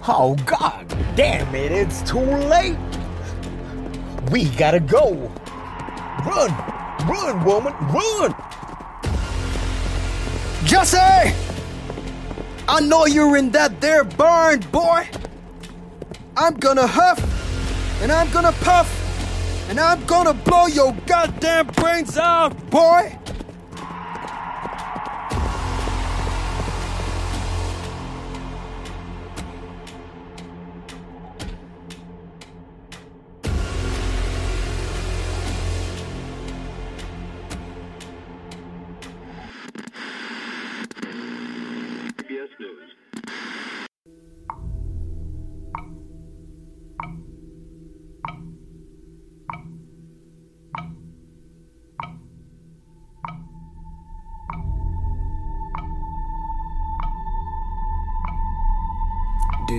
Oh, 0.08 0.36
god 0.46 0.88
damn 1.16 1.56
it, 1.56 1.72
it's 1.72 2.02
too 2.04 2.20
late. 2.20 2.78
We 4.32 4.46
gotta 4.50 4.80
go. 4.80 5.32
Run, 6.26 6.52
run, 7.08 7.44
woman, 7.44 7.74
run. 7.88 8.36
Jesse! 10.66 11.34
I 12.68 12.80
know 12.82 13.06
you're 13.06 13.38
in 13.38 13.52
that 13.52 13.80
there 13.80 14.04
barn, 14.04 14.60
boy. 14.72 15.08
I'm 16.36 16.56
gonna 16.56 16.88
huff, 16.88 17.20
and 18.02 18.12
I'm 18.12 18.30
gonna 18.32 18.52
puff, 18.52 18.90
and 19.70 19.80
I'm 19.80 20.04
gonna 20.06 20.34
blow 20.34 20.68
your 20.68 20.94
goddamn 21.06 21.68
brains 21.68 22.18
out, 22.18 22.70
boy. 22.70 23.18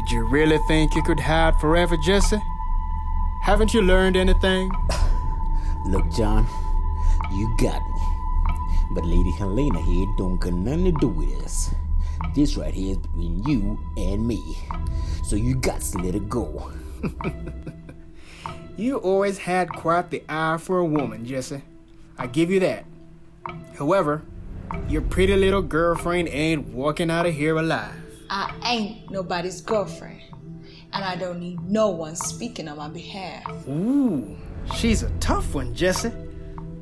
Did 0.07 0.15
you 0.15 0.29
really 0.29 0.59
think 0.69 0.95
you 0.95 1.03
could 1.03 1.19
hide 1.19 1.59
forever, 1.59 1.97
Jesse? 1.97 2.41
Haven't 3.43 3.75
you 3.75 3.83
learned 3.83 4.17
anything? 4.17 4.71
Look, 5.87 6.09
John, 6.13 6.47
you 7.33 7.53
got 7.59 7.83
me. 7.83 8.01
But 8.93 9.05
Lady 9.05 9.33
Helena 9.33 9.83
here 9.83 10.07
don't 10.17 10.37
got 10.39 10.53
nothing 10.53 10.85
to 10.85 10.93
do 11.01 11.09
with 11.09 11.37
this. 11.41 11.75
This 12.37 12.57
right 12.57 12.73
here 12.73 12.93
is 12.93 12.99
between 12.99 13.43
you 13.49 13.81
and 13.97 14.25
me. 14.29 14.57
So 15.25 15.35
you 15.35 15.57
got 15.57 15.81
to 15.81 15.99
let 15.99 16.15
it 16.15 16.29
go. 16.29 16.71
You 18.79 18.99
always 18.99 19.39
had 19.39 19.71
quite 19.71 20.11
the 20.11 20.23
eye 20.29 20.59
for 20.59 20.79
a 20.79 20.85
woman, 20.85 21.25
Jesse. 21.25 21.63
I 22.19 22.27
give 22.27 22.51
you 22.51 22.61
that. 22.61 22.85
However, 23.79 24.21
your 24.87 25.01
pretty 25.01 25.35
little 25.35 25.63
girlfriend 25.63 26.29
ain't 26.29 26.69
walking 26.69 27.11
out 27.11 27.25
of 27.25 27.35
here 27.35 27.57
alive. 27.57 28.06
I 28.29 28.53
ain't 28.65 29.11
nobody's 29.11 29.61
girlfriend, 29.61 30.21
and 30.93 31.05
I 31.05 31.17
don't 31.17 31.41
need 31.41 31.61
no 31.61 31.91
one 31.91 32.17
speaking 32.17 32.69
on 32.69 32.79
my 32.79 32.89
behalf. 32.89 33.47
Ooh, 33.69 34.37
she's 34.75 35.03
a 35.03 35.11
tough 35.21 35.55
one, 35.55 35.75
Jesse. 35.75 36.13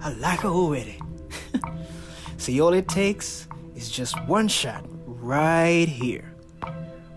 I 0.01 0.13
like 0.15 0.41
her 0.41 0.49
already. 0.49 0.99
See, 2.37 2.61
all 2.61 2.73
it 2.73 2.89
takes 2.89 3.49
is 3.75 3.91
just 3.91 4.21
one 4.27 4.49
shot 4.49 4.85
right 5.07 5.89
here, 5.89 6.35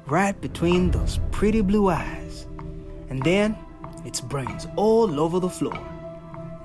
right 0.06 0.40
between 0.40 0.92
those 0.92 1.20
pretty 1.32 1.62
blue 1.62 1.90
eyes. 1.90 2.48
And 3.10 3.24
then 3.24 3.58
its 4.06 4.22
brains 4.22 4.68
all 4.76 5.20
over 5.20 5.40
the 5.40 5.50
floor. 5.50 5.80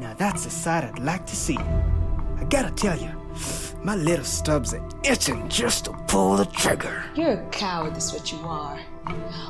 Now 0.00 0.14
that's 0.14 0.46
a 0.46 0.50
sight 0.50 0.84
I'd 0.84 0.98
like 0.98 1.26
to 1.26 1.36
see. 1.36 1.56
I 1.56 2.44
gotta 2.48 2.70
tell 2.72 2.98
you, 2.98 3.10
my 3.84 3.96
little 3.96 4.24
stubs 4.24 4.72
are 4.74 4.88
itching 5.02 5.48
just 5.48 5.86
to 5.86 5.92
pull 6.06 6.36
the 6.36 6.46
trigger. 6.46 7.04
You're 7.16 7.32
a 7.32 7.48
coward, 7.50 7.96
is 7.96 8.12
what 8.12 8.30
you 8.30 8.38
are. 8.44 8.78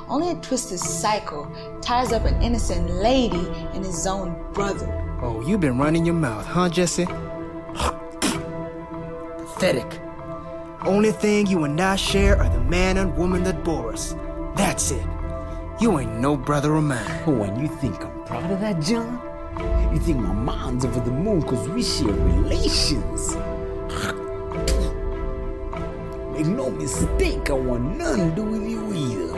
Only 0.08 0.30
a 0.30 0.34
twisted 0.36 0.78
psycho 0.78 1.52
ties 1.82 2.12
up 2.12 2.24
an 2.24 2.40
innocent 2.40 2.90
lady 2.90 3.46
and 3.74 3.84
his 3.84 4.06
own 4.06 4.34
brother. 4.54 4.88
Oh, 5.20 5.46
you've 5.46 5.60
been 5.60 5.76
running 5.76 6.06
your 6.06 6.14
mouth, 6.14 6.46
huh, 6.46 6.70
Jesse? 6.70 7.04
Pathetic. 9.36 10.00
Only 10.84 11.12
thing 11.12 11.46
you 11.46 11.64
and 11.64 11.78
I 11.78 11.96
share 11.96 12.38
are 12.38 12.48
the 12.48 12.60
man 12.60 12.96
and 12.96 13.14
woman 13.16 13.42
that 13.44 13.62
bore 13.62 13.92
us. 13.92 14.14
That's 14.56 14.90
it. 14.92 15.06
You 15.78 15.98
ain't 15.98 16.16
no 16.16 16.36
brother 16.36 16.74
of 16.74 16.84
mine. 16.84 17.22
Oh, 17.26 17.42
and 17.42 17.60
you 17.60 17.68
think 17.68 18.02
I'm 18.02 18.24
proud 18.24 18.50
of 18.50 18.60
that, 18.60 18.80
John? 18.80 19.20
You 19.92 20.00
think 20.00 20.20
my 20.20 20.32
mind's 20.32 20.86
over 20.86 21.00
the 21.00 21.10
moon 21.10 21.40
because 21.40 21.68
we 21.68 21.82
share 21.82 22.08
relations? 22.08 23.36
Make 26.32 26.46
no 26.46 26.70
mistake, 26.70 27.50
I 27.50 27.52
want 27.52 27.98
nothing 27.98 28.30
to 28.30 28.36
do 28.36 28.42
with 28.42 28.68
you 28.68 28.92
either. 28.94 29.34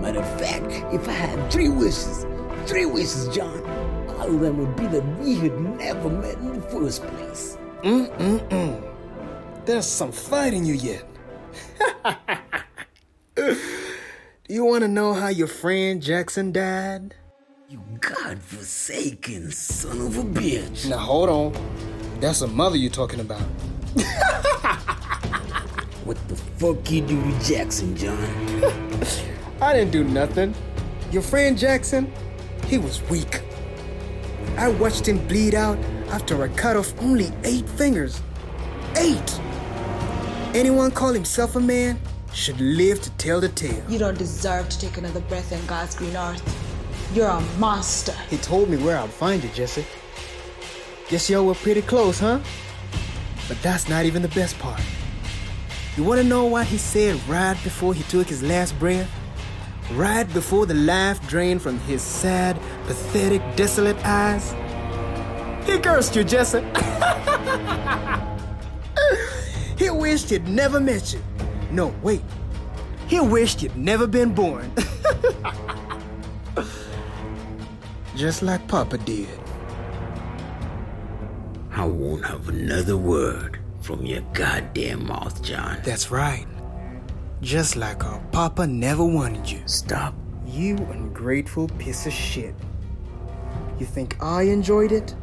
Matter 0.00 0.20
of 0.20 0.40
fact, 0.40 0.66
if 0.94 1.08
I 1.08 1.12
had 1.12 1.50
three 1.50 1.68
wishes, 1.68 2.24
three 2.66 2.86
wishes, 2.86 3.28
John, 3.34 3.62
all 4.08 4.32
of 4.32 4.40
them 4.40 4.58
would 4.58 4.76
be 4.76 4.86
that 4.86 5.18
we 5.18 5.34
had 5.34 5.60
never 5.60 6.08
met 6.08 6.36
in 6.36 6.54
the 6.54 6.62
first 6.68 7.02
place. 7.02 7.58
Mm-mm-mm. 7.82 8.94
There's 9.64 9.86
some 9.86 10.12
fight 10.12 10.54
in 10.54 10.64
you 10.64 10.74
yet. 10.74 11.04
Do 13.34 13.56
you 14.48 14.64
want 14.64 14.82
to 14.82 14.88
know 14.88 15.14
how 15.14 15.28
your 15.28 15.48
friend 15.48 16.00
Jackson 16.00 16.52
died? 16.52 17.16
You 17.68 17.82
godforsaken 18.00 19.50
son 19.50 20.00
of 20.00 20.16
a 20.16 20.22
bitch. 20.22 20.88
Now 20.88 20.98
hold 20.98 21.28
on. 21.28 22.20
That's 22.20 22.40
a 22.40 22.46
mother 22.46 22.76
you're 22.76 22.90
talking 22.90 23.20
about. 23.20 23.42
What 26.08 26.26
the 26.26 26.36
fuck 26.36 26.90
you 26.90 27.02
do 27.02 27.20
to 27.20 27.44
Jackson, 27.44 27.94
John? 27.94 28.18
I 29.60 29.74
didn't 29.74 29.90
do 29.90 30.04
nothing. 30.04 30.54
Your 31.12 31.20
friend 31.20 31.58
Jackson, 31.58 32.10
he 32.64 32.78
was 32.78 33.02
weak. 33.10 33.42
I 34.56 34.68
watched 34.68 35.06
him 35.06 35.18
bleed 35.28 35.54
out 35.54 35.76
after 36.08 36.42
I 36.42 36.48
cut 36.48 36.78
off 36.78 36.98
only 37.02 37.30
eight 37.44 37.68
fingers. 37.68 38.22
Eight! 38.96 39.38
Anyone 40.54 40.92
call 40.92 41.12
himself 41.12 41.56
a 41.56 41.60
man 41.60 42.00
should 42.32 42.58
live 42.58 43.02
to 43.02 43.10
tell 43.18 43.38
the 43.42 43.50
tale. 43.50 43.84
You 43.86 43.98
don't 43.98 44.16
deserve 44.16 44.70
to 44.70 44.80
take 44.80 44.96
another 44.96 45.20
breath 45.20 45.52
in 45.52 45.60
God's 45.66 45.94
green 45.94 46.16
earth. 46.16 46.42
You're 47.12 47.28
a 47.28 47.40
monster. 47.58 48.14
He 48.30 48.38
told 48.38 48.70
me 48.70 48.78
where 48.78 48.96
I'd 48.96 49.10
find 49.10 49.44
you, 49.44 49.50
Jesse. 49.50 49.84
Guess 51.10 51.28
y'all 51.28 51.44
were 51.44 51.54
pretty 51.54 51.82
close, 51.82 52.18
huh? 52.18 52.40
But 53.46 53.60
that's 53.60 53.90
not 53.90 54.06
even 54.06 54.22
the 54.22 54.28
best 54.28 54.58
part. 54.58 54.80
You 55.98 56.04
wanna 56.04 56.22
know 56.22 56.44
what 56.44 56.68
he 56.68 56.78
said 56.78 57.20
right 57.28 57.60
before 57.64 57.92
he 57.92 58.04
took 58.04 58.28
his 58.28 58.40
last 58.40 58.78
breath? 58.78 59.10
Right 59.90 60.32
before 60.32 60.64
the 60.64 60.74
life 60.74 61.18
drained 61.26 61.60
from 61.60 61.80
his 61.80 62.02
sad, 62.02 62.56
pathetic, 62.86 63.42
desolate 63.56 63.96
eyes? 64.04 64.52
He 65.66 65.76
cursed 65.80 66.14
you, 66.14 66.22
Jesse. 66.22 66.60
he 69.76 69.90
wished 69.90 70.30
he'd 70.30 70.46
never 70.46 70.78
met 70.78 71.12
you. 71.12 71.20
No, 71.72 71.92
wait. 72.00 72.22
He 73.08 73.18
wished 73.18 73.60
you'd 73.60 73.76
never 73.76 74.06
been 74.06 74.32
born. 74.32 74.70
Just 78.14 78.42
like 78.42 78.68
Papa 78.68 78.98
did. 78.98 79.36
I 81.72 81.84
won't 81.84 82.24
have 82.24 82.48
another 82.48 82.96
word 82.96 83.57
from 83.88 84.04
your 84.04 84.20
goddamn 84.34 85.06
mouth, 85.06 85.42
John. 85.42 85.78
That's 85.82 86.10
right. 86.10 86.44
Just 87.40 87.74
like 87.74 88.04
our 88.04 88.20
Papa 88.32 88.66
never 88.66 89.02
wanted 89.02 89.50
you. 89.50 89.62
Stop. 89.64 90.12
You 90.46 90.76
ungrateful 90.92 91.68
piece 91.78 92.04
of 92.04 92.12
shit. 92.12 92.54
You 93.78 93.86
think 93.86 94.22
I 94.22 94.42
enjoyed 94.42 94.92
it? 94.92 95.14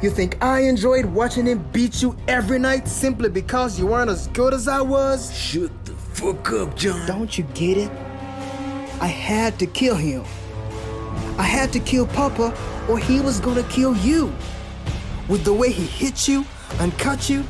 You 0.00 0.10
think 0.10 0.40
I 0.40 0.60
enjoyed 0.60 1.06
watching 1.06 1.46
him 1.46 1.68
beat 1.72 2.02
you 2.02 2.16
every 2.28 2.60
night 2.60 2.86
simply 2.86 3.30
because 3.30 3.80
you 3.80 3.88
weren't 3.88 4.10
as 4.10 4.28
good 4.28 4.54
as 4.54 4.68
I 4.68 4.80
was? 4.80 5.36
Shut 5.36 5.72
the 5.86 5.92
fuck 5.94 6.52
up, 6.52 6.76
John. 6.76 7.04
Don't 7.08 7.36
you 7.36 7.42
get 7.52 7.78
it? 7.78 7.90
I 9.00 9.08
had 9.08 9.58
to 9.58 9.66
kill 9.66 9.96
him. 9.96 10.22
I 11.36 11.42
had 11.42 11.72
to 11.72 11.80
kill 11.80 12.06
Papa, 12.06 12.56
or 12.88 12.96
he 12.96 13.18
was 13.18 13.40
gonna 13.40 13.64
kill 13.64 13.96
you. 13.96 14.32
With 15.28 15.42
the 15.42 15.52
way 15.52 15.72
he 15.72 15.84
hit 15.84 16.28
you 16.28 16.46
and 16.78 16.96
cut 16.98 17.28
you, 17.28 17.44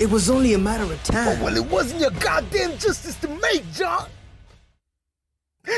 it 0.00 0.10
was 0.10 0.30
only 0.30 0.54
a 0.54 0.58
matter 0.58 0.84
of 0.84 1.02
time. 1.04 1.38
Oh, 1.40 1.44
well, 1.44 1.56
it 1.56 1.66
wasn't 1.66 2.00
your 2.00 2.10
goddamn 2.12 2.78
justice 2.78 3.16
to 3.16 3.28
make, 3.28 3.70
John. 3.72 4.08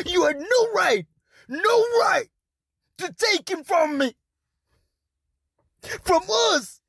You 0.07 0.25
had 0.25 0.39
no 0.39 0.73
right, 0.75 1.07
no 1.49 1.79
right 2.01 2.29
to 2.99 3.13
take 3.13 3.49
him 3.49 3.65
from 3.65 3.99
me. 3.99 4.15
From 6.03 6.23
us. 6.53 6.81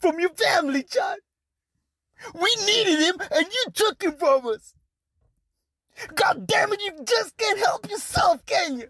From 0.00 0.18
your 0.18 0.30
family, 0.30 0.84
John. 0.84 1.16
We 2.34 2.56
needed 2.66 3.00
him 3.00 3.16
and 3.30 3.46
you 3.46 3.64
took 3.72 4.02
him 4.02 4.12
from 4.12 4.46
us. 4.46 4.74
God 6.14 6.46
damn 6.46 6.72
it, 6.72 6.80
you 6.80 6.92
just 7.04 7.36
can't 7.36 7.58
help 7.58 7.88
yourself, 7.88 8.44
can 8.46 8.78
you? 8.78 8.88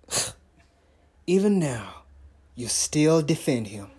Even 1.26 1.58
now, 1.58 2.04
you 2.54 2.68
still 2.68 3.22
defend 3.22 3.68
him. 3.68 3.90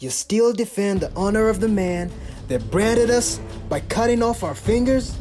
You 0.00 0.08
still 0.08 0.54
defend 0.54 1.00
the 1.00 1.12
honor 1.14 1.50
of 1.50 1.60
the 1.60 1.68
man 1.68 2.10
that 2.48 2.70
branded 2.70 3.10
us 3.10 3.38
by 3.68 3.80
cutting 3.80 4.22
off 4.22 4.42
our 4.42 4.54
fingers? 4.54 5.14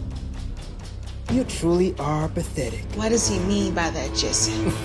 You 1.32 1.44
truly 1.44 1.94
are 2.00 2.30
pathetic. 2.30 2.86
What 2.96 3.10
does 3.10 3.28
he 3.28 3.40
mean 3.40 3.74
by 3.74 3.90
that, 3.90 4.16
Jesse? 4.16 4.72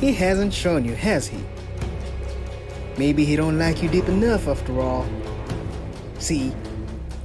He 0.00 0.12
hasn't 0.12 0.52
shown 0.52 0.84
you, 0.84 0.96
has 0.96 1.28
he? 1.28 1.38
Maybe 2.98 3.24
he 3.24 3.36
don't 3.36 3.56
like 3.56 3.84
you 3.84 3.88
deep 3.88 4.08
enough 4.08 4.48
after 4.48 4.80
all. 4.80 5.06
See, 6.18 6.52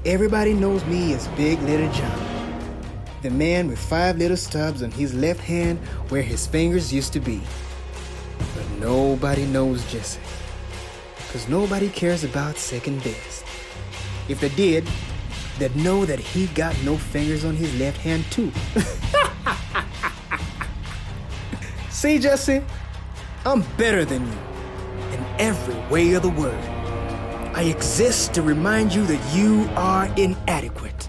everybody 0.06 0.54
knows 0.54 0.86
me 0.86 1.16
as 1.16 1.28
Big 1.30 1.60
Little 1.64 1.92
John. 1.92 2.60
The 3.24 3.32
man 3.32 3.68
with 3.68 3.80
five 3.80 4.20
little 4.20 4.38
stubs 4.38 4.84
on 4.84 4.92
his 4.92 5.16
left 5.16 5.40
hand 5.40 5.80
where 6.10 6.22
his 6.22 6.46
fingers 6.46 6.94
used 6.94 7.14
to 7.14 7.20
be. 7.20 7.42
But 8.38 8.70
nobody 8.80 9.48
knows 9.48 9.84
Jesse. 9.92 10.20
Because 11.38 11.52
nobody 11.52 11.90
cares 11.90 12.24
about 12.24 12.58
second 12.58 13.04
best. 13.04 13.46
If 14.28 14.40
they 14.40 14.50
did, 14.50 14.90
they'd 15.60 15.76
know 15.76 16.04
that 16.04 16.18
he 16.18 16.48
got 16.48 16.76
no 16.84 16.98
fingers 16.98 17.46
on 17.46 17.56
his 17.56 17.80
left 17.80 18.00
hand 18.00 18.26
too. 18.32 18.52
See, 21.92 22.18
Jesse, 22.18 22.64
I'm 23.46 23.62
better 23.78 24.04
than 24.04 24.26
you 24.26 24.38
in 25.12 25.24
every 25.38 25.76
way 25.92 26.14
of 26.14 26.24
the 26.24 26.30
word. 26.30 26.58
I 27.54 27.66
exist 27.66 28.34
to 28.34 28.42
remind 28.42 28.92
you 28.92 29.06
that 29.06 29.36
you 29.36 29.70
are 29.76 30.08
inadequate. 30.18 31.08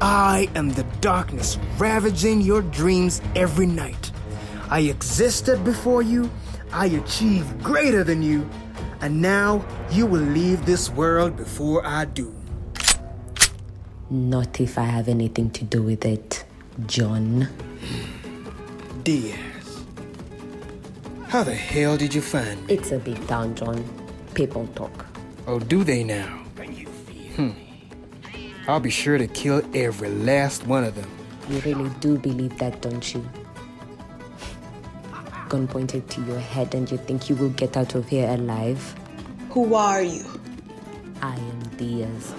I 0.00 0.48
am 0.54 0.70
the 0.70 0.84
darkness 1.02 1.58
ravaging 1.76 2.40
your 2.40 2.62
dreams 2.62 3.20
every 3.36 3.66
night. 3.66 4.10
I 4.70 4.80
existed 4.80 5.62
before 5.64 6.00
you, 6.00 6.30
I 6.72 6.86
achieved 6.86 7.62
greater 7.62 8.02
than 8.04 8.22
you, 8.22 8.48
and 9.00 9.20
now 9.20 9.64
you 9.90 10.06
will 10.06 10.20
leave 10.20 10.64
this 10.66 10.90
world 10.90 11.36
before 11.36 11.84
I 11.86 12.04
do. 12.04 12.34
Not 14.10 14.60
if 14.60 14.78
I 14.78 14.84
have 14.84 15.08
anything 15.08 15.50
to 15.50 15.64
do 15.64 15.82
with 15.82 16.04
it, 16.04 16.44
John. 16.86 17.48
Diaz. 19.02 19.84
How 21.28 21.42
the 21.42 21.54
hell 21.54 21.96
did 21.96 22.14
you 22.14 22.20
find 22.20 22.66
me? 22.66 22.74
It's 22.74 22.92
a 22.92 22.98
big 22.98 23.26
town, 23.26 23.54
John. 23.54 23.84
People 24.34 24.66
talk. 24.74 25.06
Oh, 25.46 25.58
do 25.58 25.84
they 25.84 26.04
now? 26.04 26.44
Hmm. 27.36 27.50
I'll 28.68 28.80
be 28.80 28.90
sure 28.90 29.18
to 29.18 29.26
kill 29.26 29.62
every 29.74 30.08
last 30.08 30.66
one 30.66 30.84
of 30.84 30.94
them. 30.94 31.10
You 31.48 31.58
really 31.60 31.90
do 32.00 32.16
believe 32.18 32.56
that, 32.58 32.80
don't 32.80 33.14
you? 33.14 33.28
Gun 35.48 35.68
pointed 35.68 36.08
to 36.10 36.20
your 36.22 36.38
head, 36.38 36.74
and 36.74 36.90
you 36.90 36.98
think 36.98 37.28
you 37.28 37.36
will 37.36 37.50
get 37.50 37.76
out 37.76 37.94
of 37.94 38.08
here 38.08 38.28
alive? 38.30 38.94
Who 39.50 39.74
are 39.74 40.02
you? 40.02 40.24
I 41.22 41.36
am 41.36 41.60
Diaz. 41.76 42.34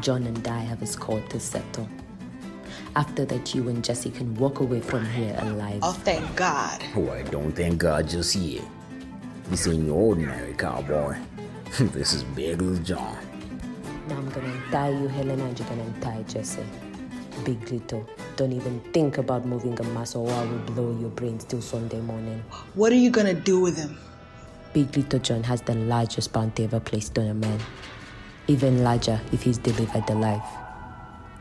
John 0.00 0.24
and 0.24 0.46
I 0.46 0.60
have 0.60 0.82
a 0.82 0.86
score 0.86 1.20
to 1.20 1.40
settle. 1.40 1.88
After 2.96 3.24
that, 3.26 3.54
you 3.54 3.68
and 3.68 3.84
Jesse 3.84 4.10
can 4.10 4.34
walk 4.36 4.60
away 4.60 4.80
from 4.80 5.04
here 5.06 5.36
alive. 5.40 5.80
Oh, 5.82 5.92
thank 5.92 6.34
God. 6.34 6.82
Oh, 6.96 7.10
I 7.10 7.22
don't 7.22 7.52
thank 7.52 7.78
God 7.78 8.08
just 8.08 8.34
yet. 8.34 8.64
This 9.50 9.66
ain't 9.66 9.86
your 9.86 9.96
ordinary 9.96 10.54
cowboy. 10.54 11.16
this 11.78 12.12
is 12.14 12.24
Big 12.24 12.60
Little 12.60 12.82
John. 12.82 13.16
Now 14.08 14.16
I'm 14.16 14.28
gonna 14.30 14.62
tie 14.70 14.88
you, 14.90 15.08
Helen, 15.08 15.40
and 15.40 15.58
you're 15.58 15.68
gonna 15.68 15.94
tie 16.00 16.22
Jesse. 16.26 16.64
Big 17.44 17.70
Little. 17.70 18.08
Don't 18.38 18.52
even 18.52 18.78
think 18.92 19.18
about 19.18 19.44
moving 19.44 19.76
a 19.80 19.82
muscle 19.82 20.30
or 20.30 20.32
I 20.32 20.44
will 20.44 20.58
blow 20.58 20.96
your 21.00 21.10
brains 21.10 21.42
till 21.42 21.60
Sunday 21.60 22.00
morning. 22.00 22.40
What 22.74 22.92
are 22.92 22.94
you 22.94 23.10
gonna 23.10 23.34
do 23.34 23.58
with 23.58 23.76
him? 23.76 23.98
Big 24.72 24.96
Little 24.96 25.18
John 25.18 25.42
has 25.42 25.60
the 25.62 25.74
largest 25.74 26.32
bounty 26.32 26.62
ever 26.62 26.78
placed 26.78 27.18
on 27.18 27.26
a 27.26 27.34
man. 27.34 27.58
Even 28.46 28.84
larger 28.84 29.20
if 29.32 29.42
he's 29.42 29.58
delivered 29.58 30.08
alive. 30.08 30.40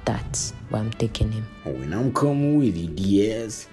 That's 0.05 0.55
why 0.69 0.79
I'm 0.79 0.89
taking 0.89 1.31
him. 1.31 1.45
When 1.65 1.93
I'm 1.93 2.11
coming 2.11 2.57
with 2.57 2.75
you, 2.75 2.87
Diaz, 2.87 3.67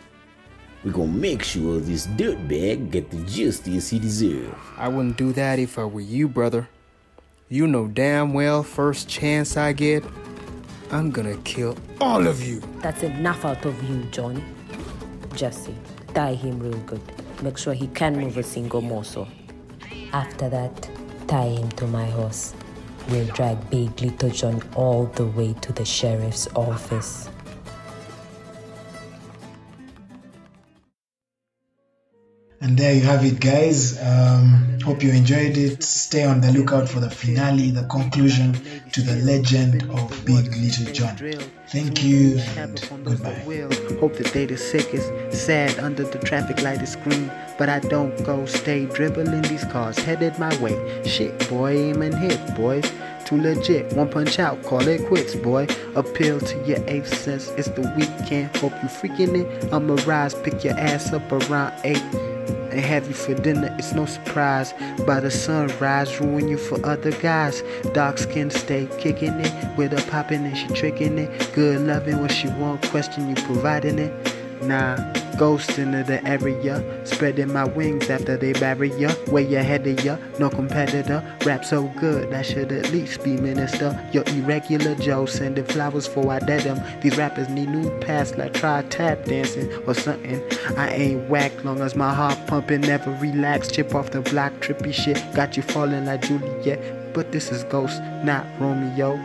we 0.85 0.91
gonna 0.91 1.07
make 1.07 1.43
sure 1.43 1.81
this 1.81 2.07
dirtbag 2.07 2.91
get 2.91 3.11
the 3.11 3.25
justice 3.25 3.89
he 3.89 3.99
deserves. 4.01 4.55
I 4.77 4.89
wouldn't 4.89 5.17
do 5.17 5.33
that 5.33 5.59
if 5.59 5.79
I 5.79 5.87
were 5.87 6.03
you, 6.03 6.29
brother. 6.29 6.69
You 7.49 7.69
know 7.69 7.89
damn 7.89 8.35
well, 8.35 8.63
first 8.63 9.09
chance 9.09 9.57
I 9.57 9.73
get, 9.73 10.05
I'm 10.95 11.11
gonna 11.11 11.37
kill 11.39 11.77
all 12.01 12.25
of 12.29 12.41
you. 12.41 12.61
That's 12.79 13.03
enough 13.03 13.45
out 13.45 13.65
of 13.65 13.83
you, 13.91 14.05
John. 14.13 14.41
Jesse, 15.35 15.75
tie 16.15 16.35
him 16.35 16.61
real 16.61 16.79
good. 16.87 17.03
Make 17.43 17.59
sure 17.59 17.75
he 17.75 17.89
can't 17.89 18.17
move 18.17 18.39
a 18.39 18.45
single 18.45 18.81
muscle. 18.81 19.27
After 20.13 20.49
that, 20.51 20.89
tie 21.27 21.49
him 21.49 21.69
to 21.71 21.89
my 21.89 22.05
horse. 22.05 22.55
We'll 23.09 23.27
drag 23.27 23.69
Big 23.71 24.01
Little 24.01 24.31
John 24.31 24.63
all 24.77 25.07
the 25.07 25.27
way 25.27 25.55
to 25.63 25.73
the 25.73 25.85
sheriff's 25.85 26.47
office. 26.55 27.29
And 32.65 32.79
there 32.79 32.95
you 32.95 33.03
have 33.03 33.23
it, 33.27 33.41
guys. 33.41 34.03
Um, 34.03 34.79
hope 34.83 35.03
you 35.03 35.13
enjoyed 35.13 35.59
it. 35.59 35.83
Stay 35.83 36.25
on 36.25 36.41
the 36.41 36.51
lookout 36.51 36.89
for 36.89 36.99
the 36.99 37.11
finale, 37.11 37.71
the 37.71 37.85
conclusion 37.85 38.55
to 38.91 39.03
the 39.03 39.17
legend 39.17 39.83
of 39.91 40.25
Big 40.25 40.47
Little 40.57 40.91
John. 40.95 41.15
Thank 41.69 42.03
you 42.03 42.39
and 42.57 42.81
goodbye. 43.05 43.35
Hope 44.01 44.17
that 44.17 44.31
they 44.33 44.47
the 44.47 44.57
sickest, 44.57 45.13
sad 45.31 45.79
under 45.79 46.05
the 46.05 46.19
traffic 46.21 46.63
light 46.63 46.81
is 46.81 46.97
green. 46.97 47.31
But 47.59 47.69
I 47.69 47.81
don't 47.81 48.17
go 48.25 48.47
stay 48.47 48.87
dribbling 48.87 49.43
these 49.43 49.65
cars 49.67 49.99
headed 49.99 50.39
my 50.39 50.57
way. 50.63 51.03
Shit, 51.05 51.47
boy, 51.51 51.73
aim 51.73 52.01
and 52.01 52.15
hit, 52.15 52.57
boys. 52.57 52.91
Too 53.27 53.43
legit, 53.43 53.93
one 53.93 54.09
punch 54.09 54.39
out, 54.39 54.63
call 54.63 54.89
it 54.89 55.07
quits, 55.07 55.35
boy. 55.35 55.67
Appeal 55.97 56.41
to 56.41 56.67
your 56.67 56.83
eighth 56.89 57.15
sense, 57.15 57.49
it's 57.59 57.69
the 57.69 57.83
weekend. 57.95 58.57
Hope 58.57 58.73
you 58.83 58.89
freaking 58.89 59.35
it. 59.37 59.71
I'ma 59.71 59.97
rise, 60.07 60.35
pick 60.35 60.65
your 60.65 60.79
ass 60.79 61.13
up 61.13 61.31
around 61.31 61.75
eight 61.85 62.03
and 62.75 62.85
have 62.85 63.07
you 63.07 63.15
for 63.15 63.35
dinner. 63.35 63.75
It's 63.79 63.93
no 63.93 64.05
surprise. 64.05 64.75
By 65.07 65.21
the 65.21 65.31
sunrise, 65.31 66.21
ruin 66.21 66.49
you 66.49 66.59
for 66.59 66.85
other 66.85 67.13
guys. 67.13 67.63
Dark 67.93 68.19
skin 68.19 68.51
stay 68.51 68.89
kicking 68.99 69.39
it 69.41 69.77
with 69.77 69.93
her 69.93 70.11
popping 70.11 70.45
and 70.45 70.57
she 70.57 70.67
tricking 70.69 71.19
it. 71.19 71.51
Good 71.55 71.81
loving 71.83 72.19
when 72.21 72.29
she 72.29 72.49
won't 72.49 72.83
question 72.91 73.29
you 73.29 73.37
providing 73.45 73.99
it. 73.99 74.13
Nah, 74.63 74.97
ghost 75.37 75.79
into 75.79 76.03
the 76.03 76.25
area, 76.27 76.83
spreading 77.07 77.53
my 77.53 77.65
wings 77.65 78.11
after 78.11 78.37
they 78.37 78.53
bury 78.55 78.93
ya. 78.95 79.13
Way 79.29 79.55
ahead 79.55 79.87
of 79.87 80.05
ya, 80.05 80.17
no 80.39 80.51
competitor. 80.51 81.23
Rap 81.45 81.65
so 81.65 81.85
good, 81.99 82.33
I 82.33 82.43
should 82.43 82.73
at 82.73 82.91
least 82.93 83.23
be 83.25 83.37
minister. 83.37 83.99
Your 84.13 84.25
irregular 84.29 84.95
Joe 84.97 85.27
sending 85.27 85.65
flowers 85.65 86.07
for 86.07 86.31
I 86.33 86.39
dead 86.41 86.63
them. 86.63 86.81
These 87.01 87.17
rappers 87.17 87.49
need 87.49 87.69
new 87.69 87.91
paths 88.01 88.37
like 88.37 88.55
try 88.55 88.83
tap 88.83 89.25
dancing 89.25 89.73
or 89.87 89.95
something. 89.95 90.43
I 90.77 90.89
ain't 90.91 91.29
whack 91.29 91.65
long 91.65 91.81
as 91.81 91.95
my 91.95 92.15
heart 92.15 92.39
pumping, 92.47 92.83
never 92.83 93.11
relax. 93.13 93.71
Chip 93.71 93.95
off 93.95 94.11
the 94.11 94.21
block, 94.21 94.53
trippy 94.61 94.93
shit. 94.93 95.23
Got 95.35 95.57
you 95.57 95.63
falling 95.63 96.07
like 96.07 96.23
Juliet. 96.23 97.15
But 97.15 97.31
this 97.33 97.51
is 97.53 97.63
Ghost, 97.65 98.01
not 98.25 98.45
Romeo. 98.59 99.17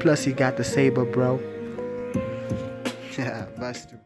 Plus, 0.00 0.24
he 0.24 0.32
got 0.32 0.56
the 0.56 0.64
saber, 0.64 1.04
bro. 1.04 1.40
Yeah, 3.18 3.46
Buster. 3.58 3.98